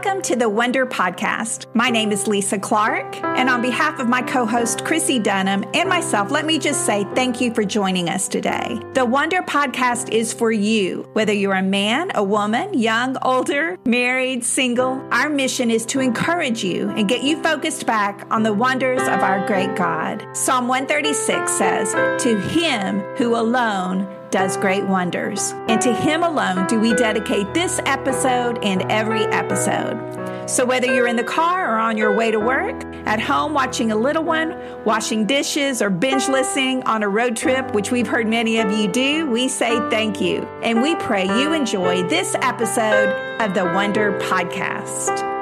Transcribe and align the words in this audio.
Welcome 0.00 0.22
to 0.22 0.36
the 0.36 0.48
Wonder 0.48 0.86
Podcast. 0.86 1.66
My 1.74 1.90
name 1.90 2.12
is 2.12 2.28
Lisa 2.28 2.56
Clark, 2.56 3.16
and 3.16 3.50
on 3.50 3.60
behalf 3.60 3.98
of 3.98 4.08
my 4.08 4.22
co 4.22 4.46
host 4.46 4.84
Chrissie 4.84 5.18
Dunham 5.18 5.64
and 5.74 5.88
myself, 5.88 6.30
let 6.30 6.46
me 6.46 6.60
just 6.60 6.86
say 6.86 7.02
thank 7.16 7.40
you 7.40 7.52
for 7.52 7.64
joining 7.64 8.08
us 8.08 8.28
today. 8.28 8.78
The 8.94 9.04
Wonder 9.04 9.42
Podcast 9.42 10.10
is 10.10 10.32
for 10.32 10.52
you, 10.52 11.10
whether 11.14 11.32
you're 11.32 11.52
a 11.52 11.64
man, 11.64 12.12
a 12.14 12.22
woman, 12.22 12.78
young, 12.78 13.16
older, 13.22 13.76
married, 13.86 14.44
single. 14.44 15.04
Our 15.10 15.28
mission 15.28 15.68
is 15.68 15.84
to 15.86 15.98
encourage 15.98 16.62
you 16.62 16.90
and 16.90 17.08
get 17.08 17.24
you 17.24 17.42
focused 17.42 17.84
back 17.84 18.24
on 18.30 18.44
the 18.44 18.54
wonders 18.54 19.02
of 19.02 19.24
our 19.24 19.44
great 19.48 19.74
God. 19.74 20.24
Psalm 20.32 20.68
136 20.68 21.50
says, 21.50 21.92
To 22.22 22.40
him 22.40 23.00
who 23.16 23.34
alone 23.34 24.06
does 24.30 24.56
great 24.56 24.84
wonders. 24.84 25.52
And 25.68 25.80
to 25.82 25.94
Him 25.94 26.22
alone 26.22 26.66
do 26.66 26.78
we 26.78 26.94
dedicate 26.94 27.52
this 27.54 27.80
episode 27.86 28.58
and 28.62 28.82
every 28.90 29.24
episode. 29.24 30.48
So, 30.48 30.64
whether 30.64 30.92
you're 30.92 31.06
in 31.06 31.16
the 31.16 31.24
car 31.24 31.74
or 31.74 31.78
on 31.78 31.96
your 31.96 32.16
way 32.16 32.30
to 32.30 32.38
work, 32.38 32.82
at 33.06 33.20
home 33.20 33.54
watching 33.54 33.92
a 33.92 33.96
little 33.96 34.24
one, 34.24 34.56
washing 34.84 35.26
dishes, 35.26 35.82
or 35.82 35.90
binge 35.90 36.28
listening 36.28 36.82
on 36.84 37.02
a 37.02 37.08
road 37.08 37.36
trip, 37.36 37.74
which 37.74 37.90
we've 37.90 38.06
heard 38.06 38.26
many 38.26 38.58
of 38.58 38.70
you 38.72 38.88
do, 38.88 39.26
we 39.30 39.48
say 39.48 39.78
thank 39.90 40.20
you. 40.20 40.42
And 40.62 40.82
we 40.82 40.94
pray 40.96 41.24
you 41.24 41.52
enjoy 41.52 42.06
this 42.08 42.34
episode 42.42 43.10
of 43.40 43.54
the 43.54 43.64
Wonder 43.64 44.18
Podcast. 44.20 45.37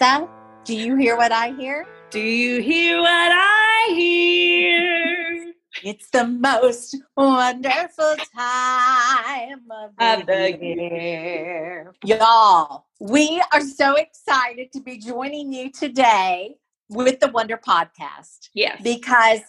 Lisa, 0.00 0.28
do 0.64 0.76
you 0.76 0.94
hear 0.94 1.16
what 1.16 1.32
I 1.32 1.52
hear? 1.54 1.84
Do 2.10 2.20
you 2.20 2.62
hear 2.62 3.00
what 3.00 3.08
I 3.10 3.86
hear? 3.96 5.52
It's 5.82 6.08
the 6.10 6.24
most 6.24 6.96
wonderful 7.16 8.14
time 8.36 9.58
of 9.70 9.96
the, 9.98 10.20
of 10.20 10.26
the 10.26 10.58
year. 10.60 11.92
Y'all, 12.04 12.86
we 13.00 13.42
are 13.52 13.60
so 13.60 13.96
excited 13.96 14.70
to 14.72 14.80
be 14.80 14.98
joining 14.98 15.52
you 15.52 15.72
today 15.72 16.54
with 16.88 17.18
the 17.18 17.28
Wonder 17.28 17.56
Podcast. 17.56 18.50
Yes. 18.54 18.80
Because 18.80 19.40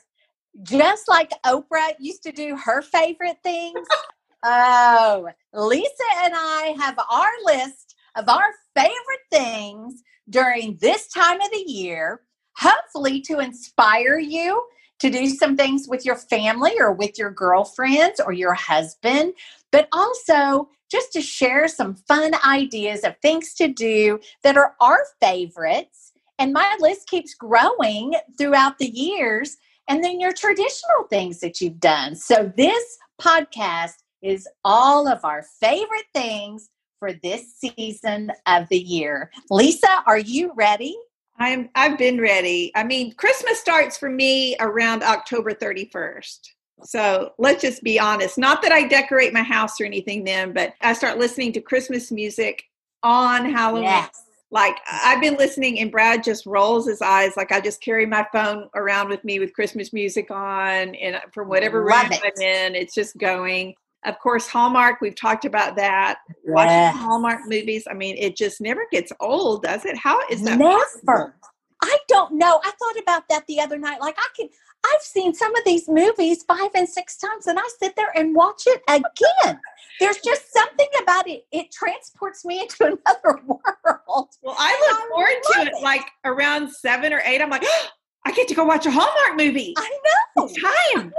just 0.64 1.08
like 1.08 1.30
Oprah 1.46 1.94
used 2.00 2.24
to 2.24 2.32
do 2.32 2.58
her 2.58 2.82
favorite 2.82 3.38
things, 3.44 3.88
oh, 4.44 5.30
Lisa 5.54 6.04
and 6.24 6.34
I 6.36 6.76
have 6.80 6.98
our 6.98 7.32
list 7.46 7.89
of 8.20 8.28
our 8.28 8.54
favorite 8.76 9.26
things 9.32 10.04
during 10.30 10.78
this 10.82 11.08
time 11.08 11.40
of 11.40 11.50
the 11.52 11.64
year, 11.66 12.22
hopefully 12.58 13.22
to 13.22 13.40
inspire 13.40 14.20
you 14.20 14.62
to 15.00 15.10
do 15.10 15.28
some 15.28 15.56
things 15.56 15.88
with 15.88 16.06
your 16.06 16.18
family 16.18 16.74
or 16.78 16.92
with 16.92 17.18
your 17.18 17.32
girlfriends 17.32 18.20
or 18.20 18.34
your 18.34 18.54
husband, 18.54 19.34
but 19.72 19.88
also 19.94 20.68
just 20.92 21.14
to 21.14 21.22
share 21.22 21.70
some 21.70 21.96
fun 21.96 22.34
ideas 22.46 23.06
of 23.06 23.16
things 23.22 23.54
to 23.54 23.70
do 23.70 24.20
that 24.44 24.58
are 24.58 24.76
our 24.82 25.00
favorites. 25.22 26.12
And 26.38 26.52
my 26.52 26.76
list 26.82 27.08
keeps 27.08 27.34
growing 27.34 28.16
throughout 28.38 28.78
the 28.78 28.90
years. 28.90 29.56
And 29.88 30.04
then 30.04 30.20
your 30.20 30.34
traditional 30.34 31.06
things 31.10 31.40
that 31.40 31.62
you've 31.62 31.80
done. 31.80 32.16
So 32.16 32.52
this 32.58 32.98
podcast 33.22 33.94
is 34.22 34.48
all 34.66 35.08
of 35.08 35.24
our 35.24 35.44
favorite 35.60 36.06
things 36.14 36.70
for 37.00 37.14
this 37.14 37.56
season 37.56 38.32
of 38.46 38.68
the 38.70 38.78
year. 38.78 39.32
Lisa, 39.50 40.04
are 40.06 40.20
you 40.20 40.52
ready? 40.56 40.96
I'm 41.40 41.70
I've 41.74 41.98
been 41.98 42.20
ready. 42.20 42.72
I 42.76 42.84
mean, 42.84 43.14
Christmas 43.14 43.60
starts 43.60 43.98
for 43.98 44.10
me 44.10 44.58
around 44.60 45.04
October 45.04 45.52
31st. 45.54 46.40
So 46.84 47.34
let's 47.38 47.62
just 47.62 47.82
be 47.84 48.00
honest. 48.00 48.38
Not 48.38 48.62
that 48.62 48.72
I 48.72 48.88
decorate 48.88 49.34
my 49.34 49.44
house 49.44 49.80
or 49.82 49.86
anything 49.86 50.24
then, 50.24 50.54
but 50.54 50.74
I 50.82 50.94
start 50.94 51.18
listening 51.18 51.54
to 51.54 51.62
Christmas 51.62 52.12
music 52.12 52.64
on 53.04 53.46
Halloween. 53.46 53.84
Yes. 53.84 54.24
Like 54.52 54.78
I've 54.90 55.22
been 55.22 55.36
listening 55.36 55.80
and 55.80 55.92
Brad 55.92 56.24
just 56.24 56.46
rolls 56.46 56.88
his 56.88 57.02
eyes 57.02 57.34
like 57.38 57.52
I 57.52 57.62
just 57.62 57.82
carry 57.82 58.06
my 58.06 58.26
phone 58.32 58.68
around 58.76 59.10
with 59.10 59.24
me 59.24 59.40
with 59.40 59.54
Christmas 59.54 59.94
music 59.94 60.32
on 60.32 60.96
and 60.96 61.18
uh, 61.18 61.22
from 61.32 61.50
whatever 61.50 61.86
Love 61.86 62.04
room 62.04 62.14
it. 62.14 62.22
I'm 62.24 62.42
in, 62.42 62.76
it's 62.76 62.96
just 62.96 63.18
going. 63.18 63.76
Of 64.06 64.18
course, 64.20 64.48
Hallmark, 64.48 65.02
we've 65.02 65.16
talked 65.16 65.44
about 65.46 65.76
that. 65.76 66.20
Yes. 66.28 66.38
Watching 66.46 67.02
Hallmark 67.02 67.42
movies, 67.48 67.86
I 67.90 67.94
mean, 67.94 68.16
it 68.18 68.38
just 68.38 68.62
never 68.62 68.86
gets 68.92 69.12
old, 69.20 69.64
does 69.64 69.86
it? 69.86 69.98
How 69.98 70.20
is 70.30 70.42
that? 70.44 70.58
Never. 70.58 70.80
Possible? 70.80 71.34
I 71.82 71.98
don't 72.08 72.34
know. 72.34 72.62
I 72.64 72.72
thought 72.72 73.02
about 73.02 73.28
that 73.30 73.46
the 73.48 73.60
other 73.60 73.78
night. 73.78 74.00
Like, 74.02 74.16
I 74.18 74.28
can, 74.36 74.50
I've 74.86 75.02
seen 75.02 75.34
some 75.34 75.54
of 75.56 75.64
these 75.66 75.88
movies 75.88 76.44
five 76.44 76.72
and 76.76 76.88
six 76.88 77.18
times, 77.18 77.48
and 77.48 77.60
I 77.60 77.64
sit 77.80 77.96
there 77.96 78.12
and 78.16 78.36
watch 78.36 78.64
it 78.68 78.82
again. 78.88 79.60
There's 80.00 80.20
just 80.20 80.54
something 80.54 80.88
about 81.02 81.28
it. 81.28 81.46
It 81.52 81.72
transports 81.72 82.46
me 82.46 82.62
into 82.62 82.86
another 82.86 83.42
world. 83.46 84.30
Well, 84.42 84.56
I 84.58 84.88
look 84.90 85.00
I 85.00 85.08
forward 85.10 85.44
to 85.54 85.62
it, 85.62 85.78
it, 85.78 85.84
like 85.84 86.10
around 86.26 86.72
seven 86.72 87.14
or 87.14 87.22
eight. 87.26 87.42
I'm 87.42 87.50
like, 87.50 87.64
oh, 87.66 87.88
I 88.26 88.32
get 88.32 88.48
to 88.50 88.56
go 88.56 88.66
watch 88.66 88.86
a 88.86 88.92
Hallmark 88.92 89.38
movie. 89.38 89.74
I 89.78 89.90
know. 90.36 90.46
It's 90.46 90.62
time. 90.62 91.14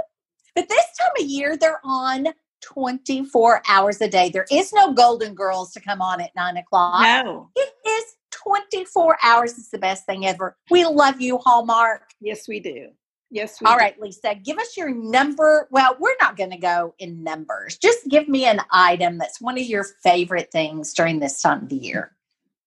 But 0.55 0.69
this 0.69 0.85
time 0.99 1.11
of 1.19 1.25
year, 1.25 1.57
they're 1.57 1.81
on 1.83 2.27
24 2.61 3.61
hours 3.67 4.01
a 4.01 4.07
day. 4.07 4.29
There 4.29 4.45
is 4.51 4.71
no 4.73 4.93
Golden 4.93 5.33
Girls 5.33 5.71
to 5.73 5.79
come 5.79 6.01
on 6.01 6.21
at 6.21 6.35
nine 6.35 6.57
o'clock. 6.57 7.01
No. 7.01 7.49
It 7.55 7.73
is 7.87 8.03
24 8.31 9.17
hours. 9.23 9.57
It's 9.57 9.69
the 9.69 9.77
best 9.77 10.05
thing 10.05 10.25
ever. 10.25 10.57
We 10.69 10.85
love 10.85 11.21
you, 11.21 11.37
Hallmark. 11.37 12.03
Yes, 12.19 12.47
we 12.47 12.59
do. 12.59 12.89
Yes. 13.29 13.57
All 13.65 13.73
do. 13.73 13.79
right, 13.79 13.99
Lisa, 13.99 14.35
give 14.35 14.57
us 14.57 14.75
your 14.75 14.93
number. 14.93 15.67
Well, 15.71 15.95
we're 15.99 16.15
not 16.19 16.35
going 16.35 16.51
to 16.51 16.57
go 16.57 16.93
in 16.99 17.23
numbers. 17.23 17.77
Just 17.77 18.07
give 18.09 18.27
me 18.27 18.45
an 18.45 18.61
item 18.71 19.17
that's 19.17 19.39
one 19.39 19.57
of 19.57 19.63
your 19.63 19.85
favorite 20.03 20.51
things 20.51 20.93
during 20.93 21.19
this 21.19 21.41
time 21.41 21.63
of 21.63 21.69
the 21.69 21.77
year. 21.77 22.15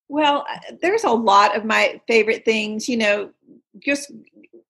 Well, 0.09 0.47
uh, 0.50 0.75
there's 0.81 1.05
a 1.05 1.11
lot 1.11 1.56
of 1.56 1.65
my 1.65 2.00
favorite 2.06 2.44
things, 2.44 2.88
you 2.88 2.97
know, 2.97 3.31
just 3.80 4.12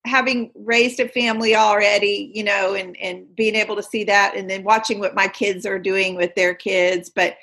having 0.06 0.50
raised 0.54 1.00
a 1.00 1.08
family 1.08 1.56
already, 1.56 2.30
you 2.34 2.44
know, 2.44 2.74
and 2.74 2.96
and 2.98 3.34
being 3.34 3.54
able 3.54 3.76
to 3.76 3.82
see 3.82 4.04
that, 4.04 4.34
and 4.36 4.48
then 4.48 4.64
watching 4.64 4.98
what 4.98 5.14
my 5.14 5.28
kids 5.28 5.66
are 5.66 5.78
doing 5.78 6.16
with 6.16 6.34
their 6.34 6.54
kids, 6.54 7.10
but. 7.10 7.36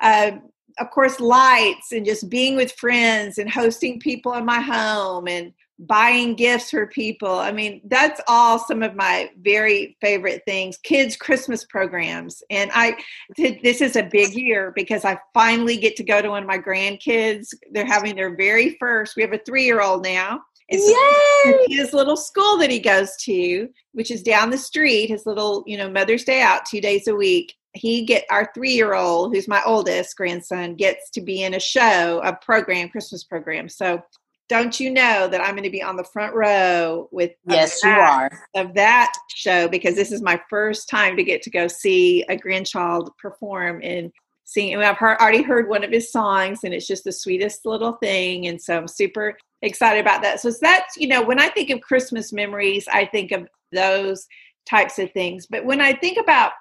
Uh, 0.00 0.32
of 0.80 0.90
course, 0.90 1.18
lights 1.18 1.90
and 1.90 2.06
just 2.06 2.30
being 2.30 2.54
with 2.54 2.70
friends 2.70 3.38
and 3.38 3.50
hosting 3.50 3.98
people 3.98 4.32
in 4.34 4.44
my 4.44 4.60
home 4.60 5.26
and 5.26 5.52
buying 5.80 6.34
gifts 6.34 6.70
for 6.70 6.86
people. 6.88 7.38
I 7.38 7.52
mean, 7.52 7.80
that's 7.84 8.20
all 8.26 8.58
some 8.58 8.82
of 8.82 8.96
my 8.96 9.30
very 9.40 9.96
favorite 10.00 10.42
things. 10.44 10.76
Kids' 10.78 11.16
Christmas 11.16 11.64
programs. 11.64 12.42
And 12.50 12.70
I, 12.74 12.96
this 13.36 13.80
is 13.80 13.94
a 13.94 14.02
big 14.02 14.34
year 14.34 14.72
because 14.74 15.04
I 15.04 15.18
finally 15.32 15.76
get 15.76 15.94
to 15.96 16.04
go 16.04 16.20
to 16.20 16.30
one 16.30 16.42
of 16.42 16.48
my 16.48 16.58
grandkids. 16.58 17.48
They're 17.72 17.86
having 17.86 18.16
their 18.16 18.34
very 18.34 18.76
first, 18.80 19.14
we 19.16 19.22
have 19.22 19.32
a 19.32 19.38
three 19.38 19.64
year 19.64 19.80
old 19.80 20.02
now. 20.02 20.40
So 20.70 21.58
his 21.68 21.94
little 21.94 22.16
school 22.16 22.58
that 22.58 22.70
he 22.70 22.78
goes 22.78 23.16
to, 23.22 23.68
which 23.92 24.10
is 24.10 24.22
down 24.22 24.50
the 24.50 24.58
street, 24.58 25.08
his 25.08 25.24
little, 25.24 25.64
you 25.66 25.78
know, 25.78 25.90
Mother's 25.90 26.24
Day 26.24 26.42
out 26.42 26.66
two 26.66 26.80
days 26.80 27.08
a 27.08 27.14
week. 27.14 27.54
He 27.72 28.04
get 28.04 28.24
our 28.30 28.50
three 28.54 28.72
year 28.72 28.94
old, 28.94 29.34
who's 29.34 29.48
my 29.48 29.62
oldest 29.64 30.16
grandson, 30.16 30.74
gets 30.74 31.10
to 31.10 31.20
be 31.20 31.42
in 31.42 31.54
a 31.54 31.60
show, 31.60 32.20
a 32.22 32.34
program, 32.34 32.88
Christmas 32.90 33.24
program. 33.24 33.68
So 33.68 34.02
don't 34.48 34.78
you 34.80 34.90
know 34.90 35.28
that 35.28 35.40
I'm 35.40 35.52
going 35.52 35.62
to 35.64 35.70
be 35.70 35.82
on 35.82 35.96
the 35.96 36.04
front 36.04 36.34
row 36.34 37.08
with 37.12 37.32
yes 37.46 37.82
you 37.84 37.90
are 37.90 38.30
of 38.54 38.74
that 38.74 39.12
show 39.34 39.68
because 39.68 39.94
this 39.94 40.10
is 40.10 40.22
my 40.22 40.40
first 40.48 40.88
time 40.88 41.16
to 41.18 41.22
get 41.22 41.42
to 41.42 41.50
go 41.50 41.68
see 41.68 42.22
a 42.30 42.36
grandchild 42.36 43.10
perform 43.18 43.80
and 43.82 44.10
sing. 44.44 44.72
And 44.72 44.82
I've 44.82 44.96
heard, 44.96 45.18
already 45.18 45.42
heard 45.42 45.68
one 45.68 45.84
of 45.84 45.90
his 45.90 46.10
songs, 46.10 46.60
and 46.64 46.72
it's 46.72 46.86
just 46.86 47.04
the 47.04 47.12
sweetest 47.12 47.66
little 47.66 47.92
thing. 47.92 48.46
And 48.46 48.60
so 48.60 48.78
I'm 48.78 48.88
super 48.88 49.36
excited 49.62 50.00
about 50.00 50.22
that. 50.22 50.40
So 50.40 50.52
that's, 50.60 50.96
you 50.96 51.08
know, 51.08 51.22
when 51.22 51.40
I 51.40 51.48
think 51.48 51.70
of 51.70 51.80
Christmas 51.80 52.32
memories, 52.32 52.86
I 52.90 53.06
think 53.06 53.32
of 53.32 53.48
those 53.72 54.26
types 54.68 54.98
of 54.98 55.10
things. 55.12 55.46
But 55.46 55.64
when 55.64 55.80
I 55.80 55.92
think 55.92 56.18
about 56.18 56.52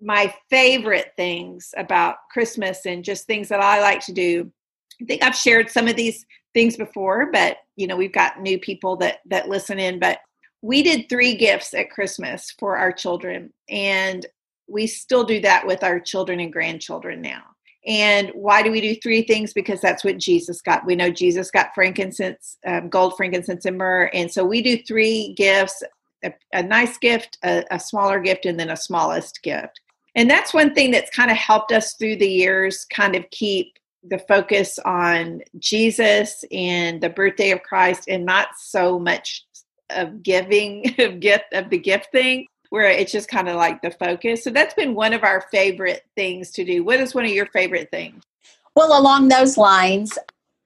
my 0.00 0.32
favorite 0.50 1.12
things 1.16 1.72
about 1.76 2.16
Christmas 2.30 2.86
and 2.86 3.04
just 3.04 3.26
things 3.26 3.48
that 3.48 3.60
I 3.60 3.80
like 3.80 4.00
to 4.06 4.12
do, 4.12 4.50
I 5.00 5.04
think 5.04 5.22
I've 5.22 5.36
shared 5.36 5.70
some 5.70 5.88
of 5.88 5.96
these 5.96 6.24
things 6.54 6.76
before, 6.76 7.30
but 7.32 7.58
you 7.76 7.86
know, 7.86 7.96
we've 7.96 8.12
got 8.12 8.40
new 8.40 8.58
people 8.58 8.96
that 8.96 9.18
that 9.26 9.48
listen 9.48 9.78
in, 9.78 9.98
but 9.98 10.20
we 10.62 10.82
did 10.82 11.08
three 11.08 11.34
gifts 11.34 11.74
at 11.74 11.90
Christmas 11.90 12.52
for 12.58 12.76
our 12.76 12.92
children 12.92 13.52
and 13.68 14.26
we 14.68 14.86
still 14.86 15.24
do 15.24 15.40
that 15.40 15.66
with 15.66 15.84
our 15.84 16.00
children 16.00 16.40
and 16.40 16.52
grandchildren 16.52 17.20
now. 17.20 17.42
And 17.86 18.30
why 18.34 18.62
do 18.62 18.70
we 18.70 18.80
do 18.80 18.96
three 18.96 19.22
things? 19.22 19.52
Because 19.52 19.80
that's 19.80 20.04
what 20.04 20.18
Jesus 20.18 20.60
got. 20.60 20.84
We 20.84 20.96
know 20.96 21.10
Jesus 21.10 21.50
got 21.50 21.74
frankincense, 21.74 22.58
um, 22.66 22.88
gold, 22.88 23.16
frankincense, 23.16 23.64
and 23.64 23.78
myrrh. 23.78 24.10
And 24.12 24.30
so 24.30 24.44
we 24.44 24.60
do 24.60 24.82
three 24.82 25.34
gifts 25.34 25.82
a, 26.24 26.32
a 26.52 26.62
nice 26.62 26.98
gift, 26.98 27.38
a, 27.44 27.64
a 27.70 27.78
smaller 27.78 28.20
gift, 28.20 28.46
and 28.46 28.58
then 28.58 28.70
a 28.70 28.76
smallest 28.76 29.42
gift. 29.42 29.80
And 30.14 30.30
that's 30.30 30.54
one 30.54 30.74
thing 30.74 30.90
that's 30.90 31.14
kind 31.14 31.30
of 31.30 31.36
helped 31.36 31.72
us 31.72 31.94
through 31.94 32.16
the 32.16 32.28
years 32.28 32.86
kind 32.90 33.14
of 33.14 33.28
keep 33.30 33.74
the 34.08 34.18
focus 34.18 34.78
on 34.84 35.42
Jesus 35.58 36.44
and 36.50 37.00
the 37.00 37.10
birthday 37.10 37.50
of 37.50 37.62
Christ 37.62 38.04
and 38.08 38.24
not 38.24 38.48
so 38.56 38.98
much 38.98 39.44
of 39.90 40.22
giving 40.22 40.94
of 40.98 41.20
gift 41.20 41.52
of 41.52 41.70
the 41.70 41.78
gift 41.78 42.08
thing 42.12 42.46
where 42.70 42.90
it's 42.90 43.12
just 43.12 43.28
kind 43.28 43.48
of 43.48 43.56
like 43.56 43.82
the 43.82 43.90
focus. 43.90 44.44
So 44.44 44.50
that's 44.50 44.74
been 44.74 44.94
one 44.94 45.12
of 45.12 45.24
our 45.24 45.42
favorite 45.50 46.04
things 46.14 46.50
to 46.52 46.64
do. 46.64 46.84
What 46.84 47.00
is 47.00 47.14
one 47.14 47.24
of 47.24 47.30
your 47.30 47.46
favorite 47.46 47.90
things? 47.90 48.22
Well, 48.74 48.98
along 48.98 49.28
those 49.28 49.56
lines, 49.56 50.18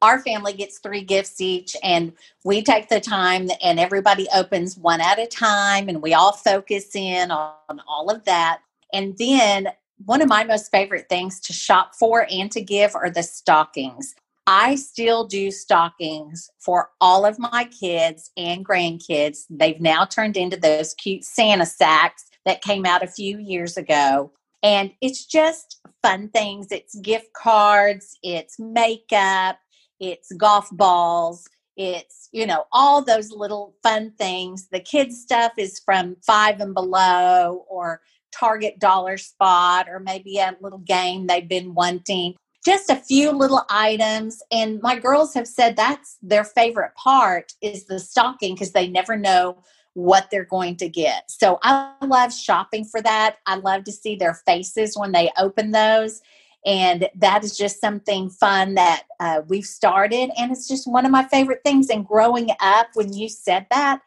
our 0.03 0.21
family 0.21 0.53
gets 0.53 0.79
three 0.79 1.03
gifts 1.03 1.41
each, 1.41 1.77
and 1.83 2.13
we 2.45 2.63
take 2.63 2.89
the 2.89 3.01
time 3.01 3.51
and 3.63 3.79
everybody 3.79 4.27
opens 4.35 4.77
one 4.77 5.01
at 5.01 5.19
a 5.19 5.27
time, 5.27 5.89
and 5.89 6.01
we 6.03 6.15
all 6.15 6.33
focus 6.33 6.97
in 6.97 7.31
on 7.31 7.81
all 7.87 8.11
of 8.11 8.25
that. 8.25 8.61
And 8.93 9.17
then 9.19 9.69
one 10.07 10.23
of 10.23 10.29
my 10.29 10.45
most 10.45 10.71
favorite 10.71 11.09
things 11.09 11.39
to 11.41 11.53
shop 11.53 11.95
for 11.95 12.27
and 12.31 12.51
to 12.53 12.63
give 12.63 12.97
are 12.97 13.11
the 13.11 13.23
stockings. 13.23 14.15
I 14.47 14.75
still 14.75 15.27
do 15.27 15.51
stockings 15.51 16.51
for 16.59 16.91
all 17.01 17.25
of 17.25 17.39
my 17.39 17.65
kids 17.65 18.31
and 18.37 18.67
grandkids. 18.67 19.45
They've 19.49 19.81
now 19.81 20.05
turned 20.05 20.37
into 20.37 20.57
those 20.57 20.95
cute 20.95 21.25
Santa 21.25 21.67
sacks 21.67 22.25
that 22.47 22.63
came 22.63 22.87
out 22.87 23.03
a 23.03 23.09
few 23.09 23.39
years 23.39 23.77
ago. 23.77 24.33
And 24.63 24.93
it's 25.01 25.25
just 25.25 25.81
fun 26.03 26.29
things. 26.31 26.69
It's 26.71 26.97
gift 26.97 27.33
cards, 27.33 28.19
it's 28.23 28.59
makeup, 28.59 29.59
it's 30.01 30.33
golf 30.33 30.69
balls, 30.73 31.49
it's, 31.77 32.29
you 32.33 32.47
know, 32.47 32.65
all 32.73 33.03
those 33.03 33.31
little 33.31 33.75
fun 33.83 34.13
things. 34.19 34.69
The 34.69 34.81
kids' 34.81 35.23
stuff 35.23 35.53
is 35.57 35.81
from 35.85 36.17
five 36.27 36.61
and 36.61 36.75
below 36.75 37.65
or 37.69 38.01
Target 38.33 38.79
dollar 38.79 39.19
spot 39.19 39.89
or 39.89 39.99
maybe 39.99 40.39
a 40.39 40.57
little 40.61 40.79
game 40.79 41.27
they've 41.27 41.49
been 41.49 41.75
wanting 41.75 42.37
just 42.65 42.91
a 42.91 42.97
few 42.97 43.31
little 43.33 43.63
items 43.71 44.43
and 44.51 44.81
my 44.83 44.99
girls 44.99 45.33
have 45.35 45.47
said 45.47 45.77
that's 45.77 46.19
their 46.23 46.45
favorite 46.45 46.95
part 46.95 47.55
is 47.63 47.85
the 47.87 47.99
stocking 47.99 48.55
because 48.55 48.73
they 48.73 48.89
never 48.89 49.17
know 49.17 49.63
what 49.95 50.29
they're 50.31 50.45
going 50.45 50.77
to 50.77 50.89
get. 50.89 51.31
So 51.31 51.59
i 51.63 51.93
love 52.03 52.33
shopping 52.33 52.85
for 52.85 53.03
that. 53.03 53.37
I 53.47 53.57
love 53.57 53.85
to 53.85 53.93
see 53.93 54.15
their 54.15 54.35
faces 54.35 54.97
when 54.97 55.13
they 55.13 55.31
open 55.39 55.71
those 55.71 56.21
and 56.67 57.09
that 57.15 57.43
is 57.43 57.57
just 57.57 57.81
something 57.81 58.29
fun 58.29 58.75
that 58.75 59.05
uh, 59.19 59.41
we've 59.49 59.65
started 59.65 60.31
and 60.37 60.53
it's 60.53 60.69
just 60.69 60.87
one 60.87 61.07
of 61.07 61.11
my 61.11 61.25
favorite 61.25 61.63
things. 61.65 61.89
And 61.89 62.07
growing 62.07 62.51
up 62.61 62.89
when 62.95 63.13
you 63.13 63.29
said 63.29 63.67
that 63.71 64.01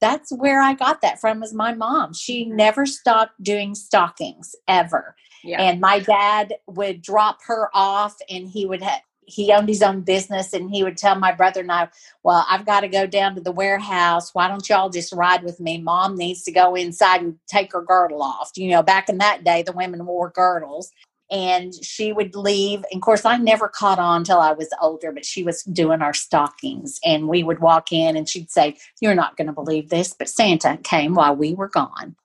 that's 0.00 0.30
where 0.30 0.62
i 0.62 0.74
got 0.74 1.00
that 1.02 1.20
from 1.20 1.40
was 1.40 1.52
my 1.52 1.74
mom. 1.74 2.14
She 2.14 2.46
never 2.46 2.86
stopped 2.86 3.42
doing 3.42 3.74
stockings 3.74 4.54
ever 4.66 5.14
yeah. 5.42 5.62
And 5.62 5.80
my 5.80 6.00
dad 6.00 6.54
would 6.66 7.02
drop 7.02 7.40
her 7.46 7.70
off 7.74 8.16
and 8.28 8.48
he 8.48 8.66
would 8.66 8.82
have 8.82 9.02
he 9.28 9.52
owned 9.52 9.68
his 9.68 9.82
own 9.82 10.00
business 10.00 10.54
and 10.54 10.70
he 10.70 10.82
would 10.82 10.96
tell 10.96 11.14
my 11.14 11.32
brother 11.32 11.60
and 11.60 11.70
I, 11.70 11.88
Well, 12.22 12.46
I've 12.48 12.64
got 12.64 12.80
to 12.80 12.88
go 12.88 13.06
down 13.06 13.34
to 13.34 13.40
the 13.40 13.52
warehouse. 13.52 14.34
Why 14.34 14.48
don't 14.48 14.66
y'all 14.68 14.88
just 14.88 15.12
ride 15.12 15.42
with 15.42 15.60
me? 15.60 15.78
Mom 15.78 16.16
needs 16.16 16.42
to 16.44 16.52
go 16.52 16.74
inside 16.74 17.20
and 17.20 17.36
take 17.46 17.72
her 17.72 17.82
girdle 17.82 18.22
off. 18.22 18.50
You 18.56 18.70
know, 18.70 18.82
back 18.82 19.08
in 19.08 19.18
that 19.18 19.44
day, 19.44 19.62
the 19.62 19.72
women 19.72 20.06
wore 20.06 20.30
girdles. 20.30 20.90
And 21.30 21.74
she 21.84 22.10
would 22.10 22.34
leave. 22.34 22.78
And 22.90 23.00
of 23.00 23.02
course, 23.02 23.26
I 23.26 23.36
never 23.36 23.68
caught 23.68 23.98
on 23.98 24.24
till 24.24 24.40
I 24.40 24.52
was 24.52 24.70
older, 24.80 25.12
but 25.12 25.26
she 25.26 25.42
was 25.42 25.62
doing 25.64 26.00
our 26.00 26.14
stockings. 26.14 26.98
And 27.04 27.28
we 27.28 27.42
would 27.42 27.58
walk 27.58 27.92
in 27.92 28.16
and 28.16 28.26
she'd 28.26 28.50
say, 28.50 28.78
You're 29.02 29.14
not 29.14 29.36
going 29.36 29.48
to 29.48 29.52
believe 29.52 29.90
this, 29.90 30.14
but 30.14 30.30
Santa 30.30 30.78
came 30.82 31.14
while 31.14 31.36
we 31.36 31.52
were 31.52 31.68
gone. 31.68 32.16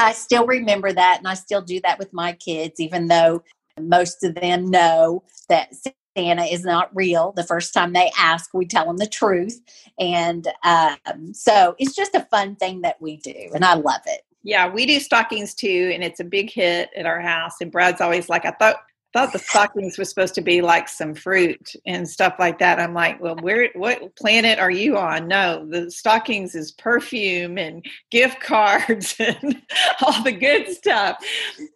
I 0.00 0.12
still 0.12 0.46
remember 0.46 0.92
that, 0.92 1.18
and 1.18 1.28
I 1.28 1.34
still 1.34 1.62
do 1.62 1.80
that 1.84 1.98
with 1.98 2.12
my 2.12 2.32
kids, 2.32 2.80
even 2.80 3.08
though 3.08 3.42
most 3.78 4.24
of 4.24 4.34
them 4.34 4.70
know 4.70 5.22
that 5.48 5.72
Santa 6.16 6.44
is 6.44 6.64
not 6.64 6.94
real. 6.94 7.32
The 7.32 7.44
first 7.44 7.72
time 7.72 7.92
they 7.92 8.10
ask, 8.18 8.50
we 8.52 8.66
tell 8.66 8.86
them 8.86 8.96
the 8.96 9.06
truth. 9.06 9.60
And 9.98 10.48
um, 10.64 11.32
so 11.34 11.76
it's 11.78 11.94
just 11.94 12.14
a 12.14 12.26
fun 12.30 12.56
thing 12.56 12.80
that 12.82 13.00
we 13.00 13.18
do, 13.18 13.50
and 13.54 13.64
I 13.64 13.74
love 13.74 14.02
it. 14.06 14.22
Yeah, 14.42 14.72
we 14.72 14.86
do 14.86 15.00
stockings 15.00 15.54
too, 15.54 15.90
and 15.92 16.02
it's 16.02 16.20
a 16.20 16.24
big 16.24 16.50
hit 16.50 16.88
at 16.96 17.04
our 17.04 17.20
house. 17.20 17.56
And 17.60 17.70
Brad's 17.70 18.00
always 18.00 18.28
like, 18.28 18.46
I 18.46 18.52
thought 18.52 18.76
thought 19.12 19.32
the 19.32 19.38
stockings 19.38 19.98
were 19.98 20.04
supposed 20.04 20.34
to 20.34 20.40
be 20.40 20.62
like 20.62 20.88
some 20.88 21.14
fruit 21.14 21.72
and 21.84 22.08
stuff 22.08 22.34
like 22.38 22.58
that. 22.60 22.78
I'm 22.78 22.94
like, 22.94 23.20
well, 23.20 23.36
where, 23.36 23.70
what 23.74 24.14
planet 24.14 24.58
are 24.58 24.70
you 24.70 24.96
on? 24.96 25.26
No, 25.26 25.66
the 25.68 25.90
stockings 25.90 26.54
is 26.54 26.70
perfume 26.72 27.58
and 27.58 27.84
gift 28.10 28.40
cards 28.50 29.16
and 29.18 29.60
all 30.02 30.22
the 30.22 30.32
good 30.32 30.68
stuff. 30.68 31.16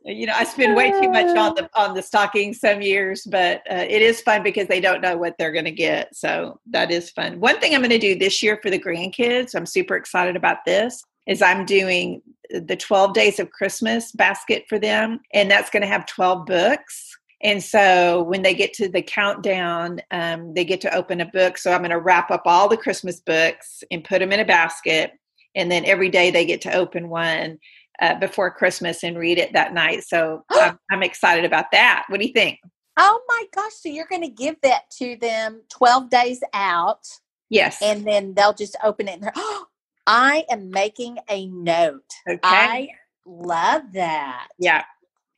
You 0.05 0.27
know, 0.27 0.35
I 0.37 0.45
spend 0.45 0.77
way 0.77 0.93
too 0.93 1.11
much 1.11 1.37
on 1.37 1.55
the 1.55 1.69
on 1.75 1.95
the 1.95 2.03
stockings 2.03 2.61
some 2.61 2.83
years, 2.83 3.27
but 3.29 3.63
uh, 3.71 3.85
it 3.89 4.03
is 4.03 4.21
fun 4.21 4.43
because 4.43 4.69
they 4.69 4.81
don't 4.81 5.01
know 5.01 5.17
what 5.17 5.37
they're 5.39 5.53
going 5.53 5.65
to 5.65 5.71
get. 5.71 6.15
So 6.15 6.61
that 6.71 6.91
is 6.91 7.11
fun. 7.11 7.41
One 7.41 7.59
thing 7.59 7.75
I'm 7.75 7.81
going 7.81 7.91
to 7.91 7.99
do 7.99 8.17
this 8.17 8.43
year 8.43 8.59
for 8.63 8.71
the 8.71 8.79
grandkids, 8.79 9.55
I'm 9.55 9.67
super 9.67 9.97
excited 9.97 10.37
about 10.37 10.65
this. 10.65 11.05
Is 11.27 11.41
I'm 11.41 11.65
doing 11.65 12.21
the 12.51 12.77
12 12.77 13.15
days 13.15 13.41
of 13.41 13.51
Christmas 13.51 14.13
basket 14.13 14.67
for 14.69 14.79
them, 14.79 15.21
and 15.33 15.51
that's 15.51 15.71
going 15.71 15.81
to 15.81 15.89
have 15.89 16.07
12 16.07 16.45
books 16.45 17.17
and 17.45 17.63
so 17.63 18.23
when 18.23 18.41
they 18.41 18.55
get 18.55 18.73
to 18.75 18.89
the 18.89 19.03
countdown, 19.03 20.01
um, 20.11 20.55
they 20.55 20.65
get 20.65 20.81
to 20.81 20.95
open 20.95 21.21
a 21.21 21.27
book. 21.27 21.59
So 21.59 21.73
I'm 21.73 21.81
going 21.81 21.91
to 21.91 22.01
wrap 22.01 22.31
up 22.31 22.43
all 22.47 22.69
the 22.71 22.77
Christmas 22.77 23.21
books 23.21 23.85
and 23.91 24.03
put 24.03 24.21
them 24.21 24.33
in 24.33 24.41
a 24.41 24.47
basket. 24.47 25.13
And 25.55 25.71
then 25.71 25.85
every 25.85 26.09
day 26.09 26.31
they 26.31 26.47
get 26.47 26.63
to 26.63 26.73
open 26.73 27.11
one 27.11 27.59
uh, 28.01 28.19
before 28.19 28.51
Christmas 28.51 29.05
and 29.05 29.19
read 29.19 29.37
it 29.37 29.53
that 29.53 29.75
night. 29.75 30.05
So 30.05 30.43
I'm, 30.51 30.79
I'm 30.91 31.03
excited 31.03 31.45
about 31.45 31.67
that. 31.73 32.07
What 32.09 32.19
do 32.19 32.27
you 32.27 32.33
think? 32.33 32.61
Oh 32.97 33.21
my 33.29 33.45
gosh. 33.55 33.75
So 33.75 33.91
you're 33.91 34.07
going 34.09 34.23
to 34.23 34.29
give 34.29 34.57
that 34.63 34.91
to 34.99 35.17
them 35.17 35.61
12 35.69 36.09
days 36.09 36.41
out. 36.55 37.07
Yes. 37.51 37.83
And 37.83 38.07
then 38.07 38.33
they'll 38.33 38.55
just 38.55 38.77
open 38.83 39.07
it 39.07 39.21
and 39.21 39.31
oh, 39.37 39.67
I 40.07 40.45
am 40.51 40.71
making 40.71 41.19
a 41.29 41.47
note. 41.47 42.11
Okay. 42.29 42.41
I 42.43 42.89
love 43.27 43.83
that. 43.93 44.49
Yeah 44.59 44.85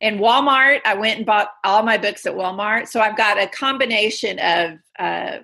in 0.01 0.19
Walmart. 0.19 0.81
I 0.85 0.95
went 0.95 1.17
and 1.17 1.25
bought 1.25 1.49
all 1.63 1.83
my 1.83 1.97
books 1.97 2.25
at 2.25 2.33
Walmart. 2.33 2.87
So 2.87 2.99
I've 2.99 3.17
got 3.17 3.41
a 3.41 3.47
combination 3.47 4.39
of 4.39 4.79
uh, 4.99 5.37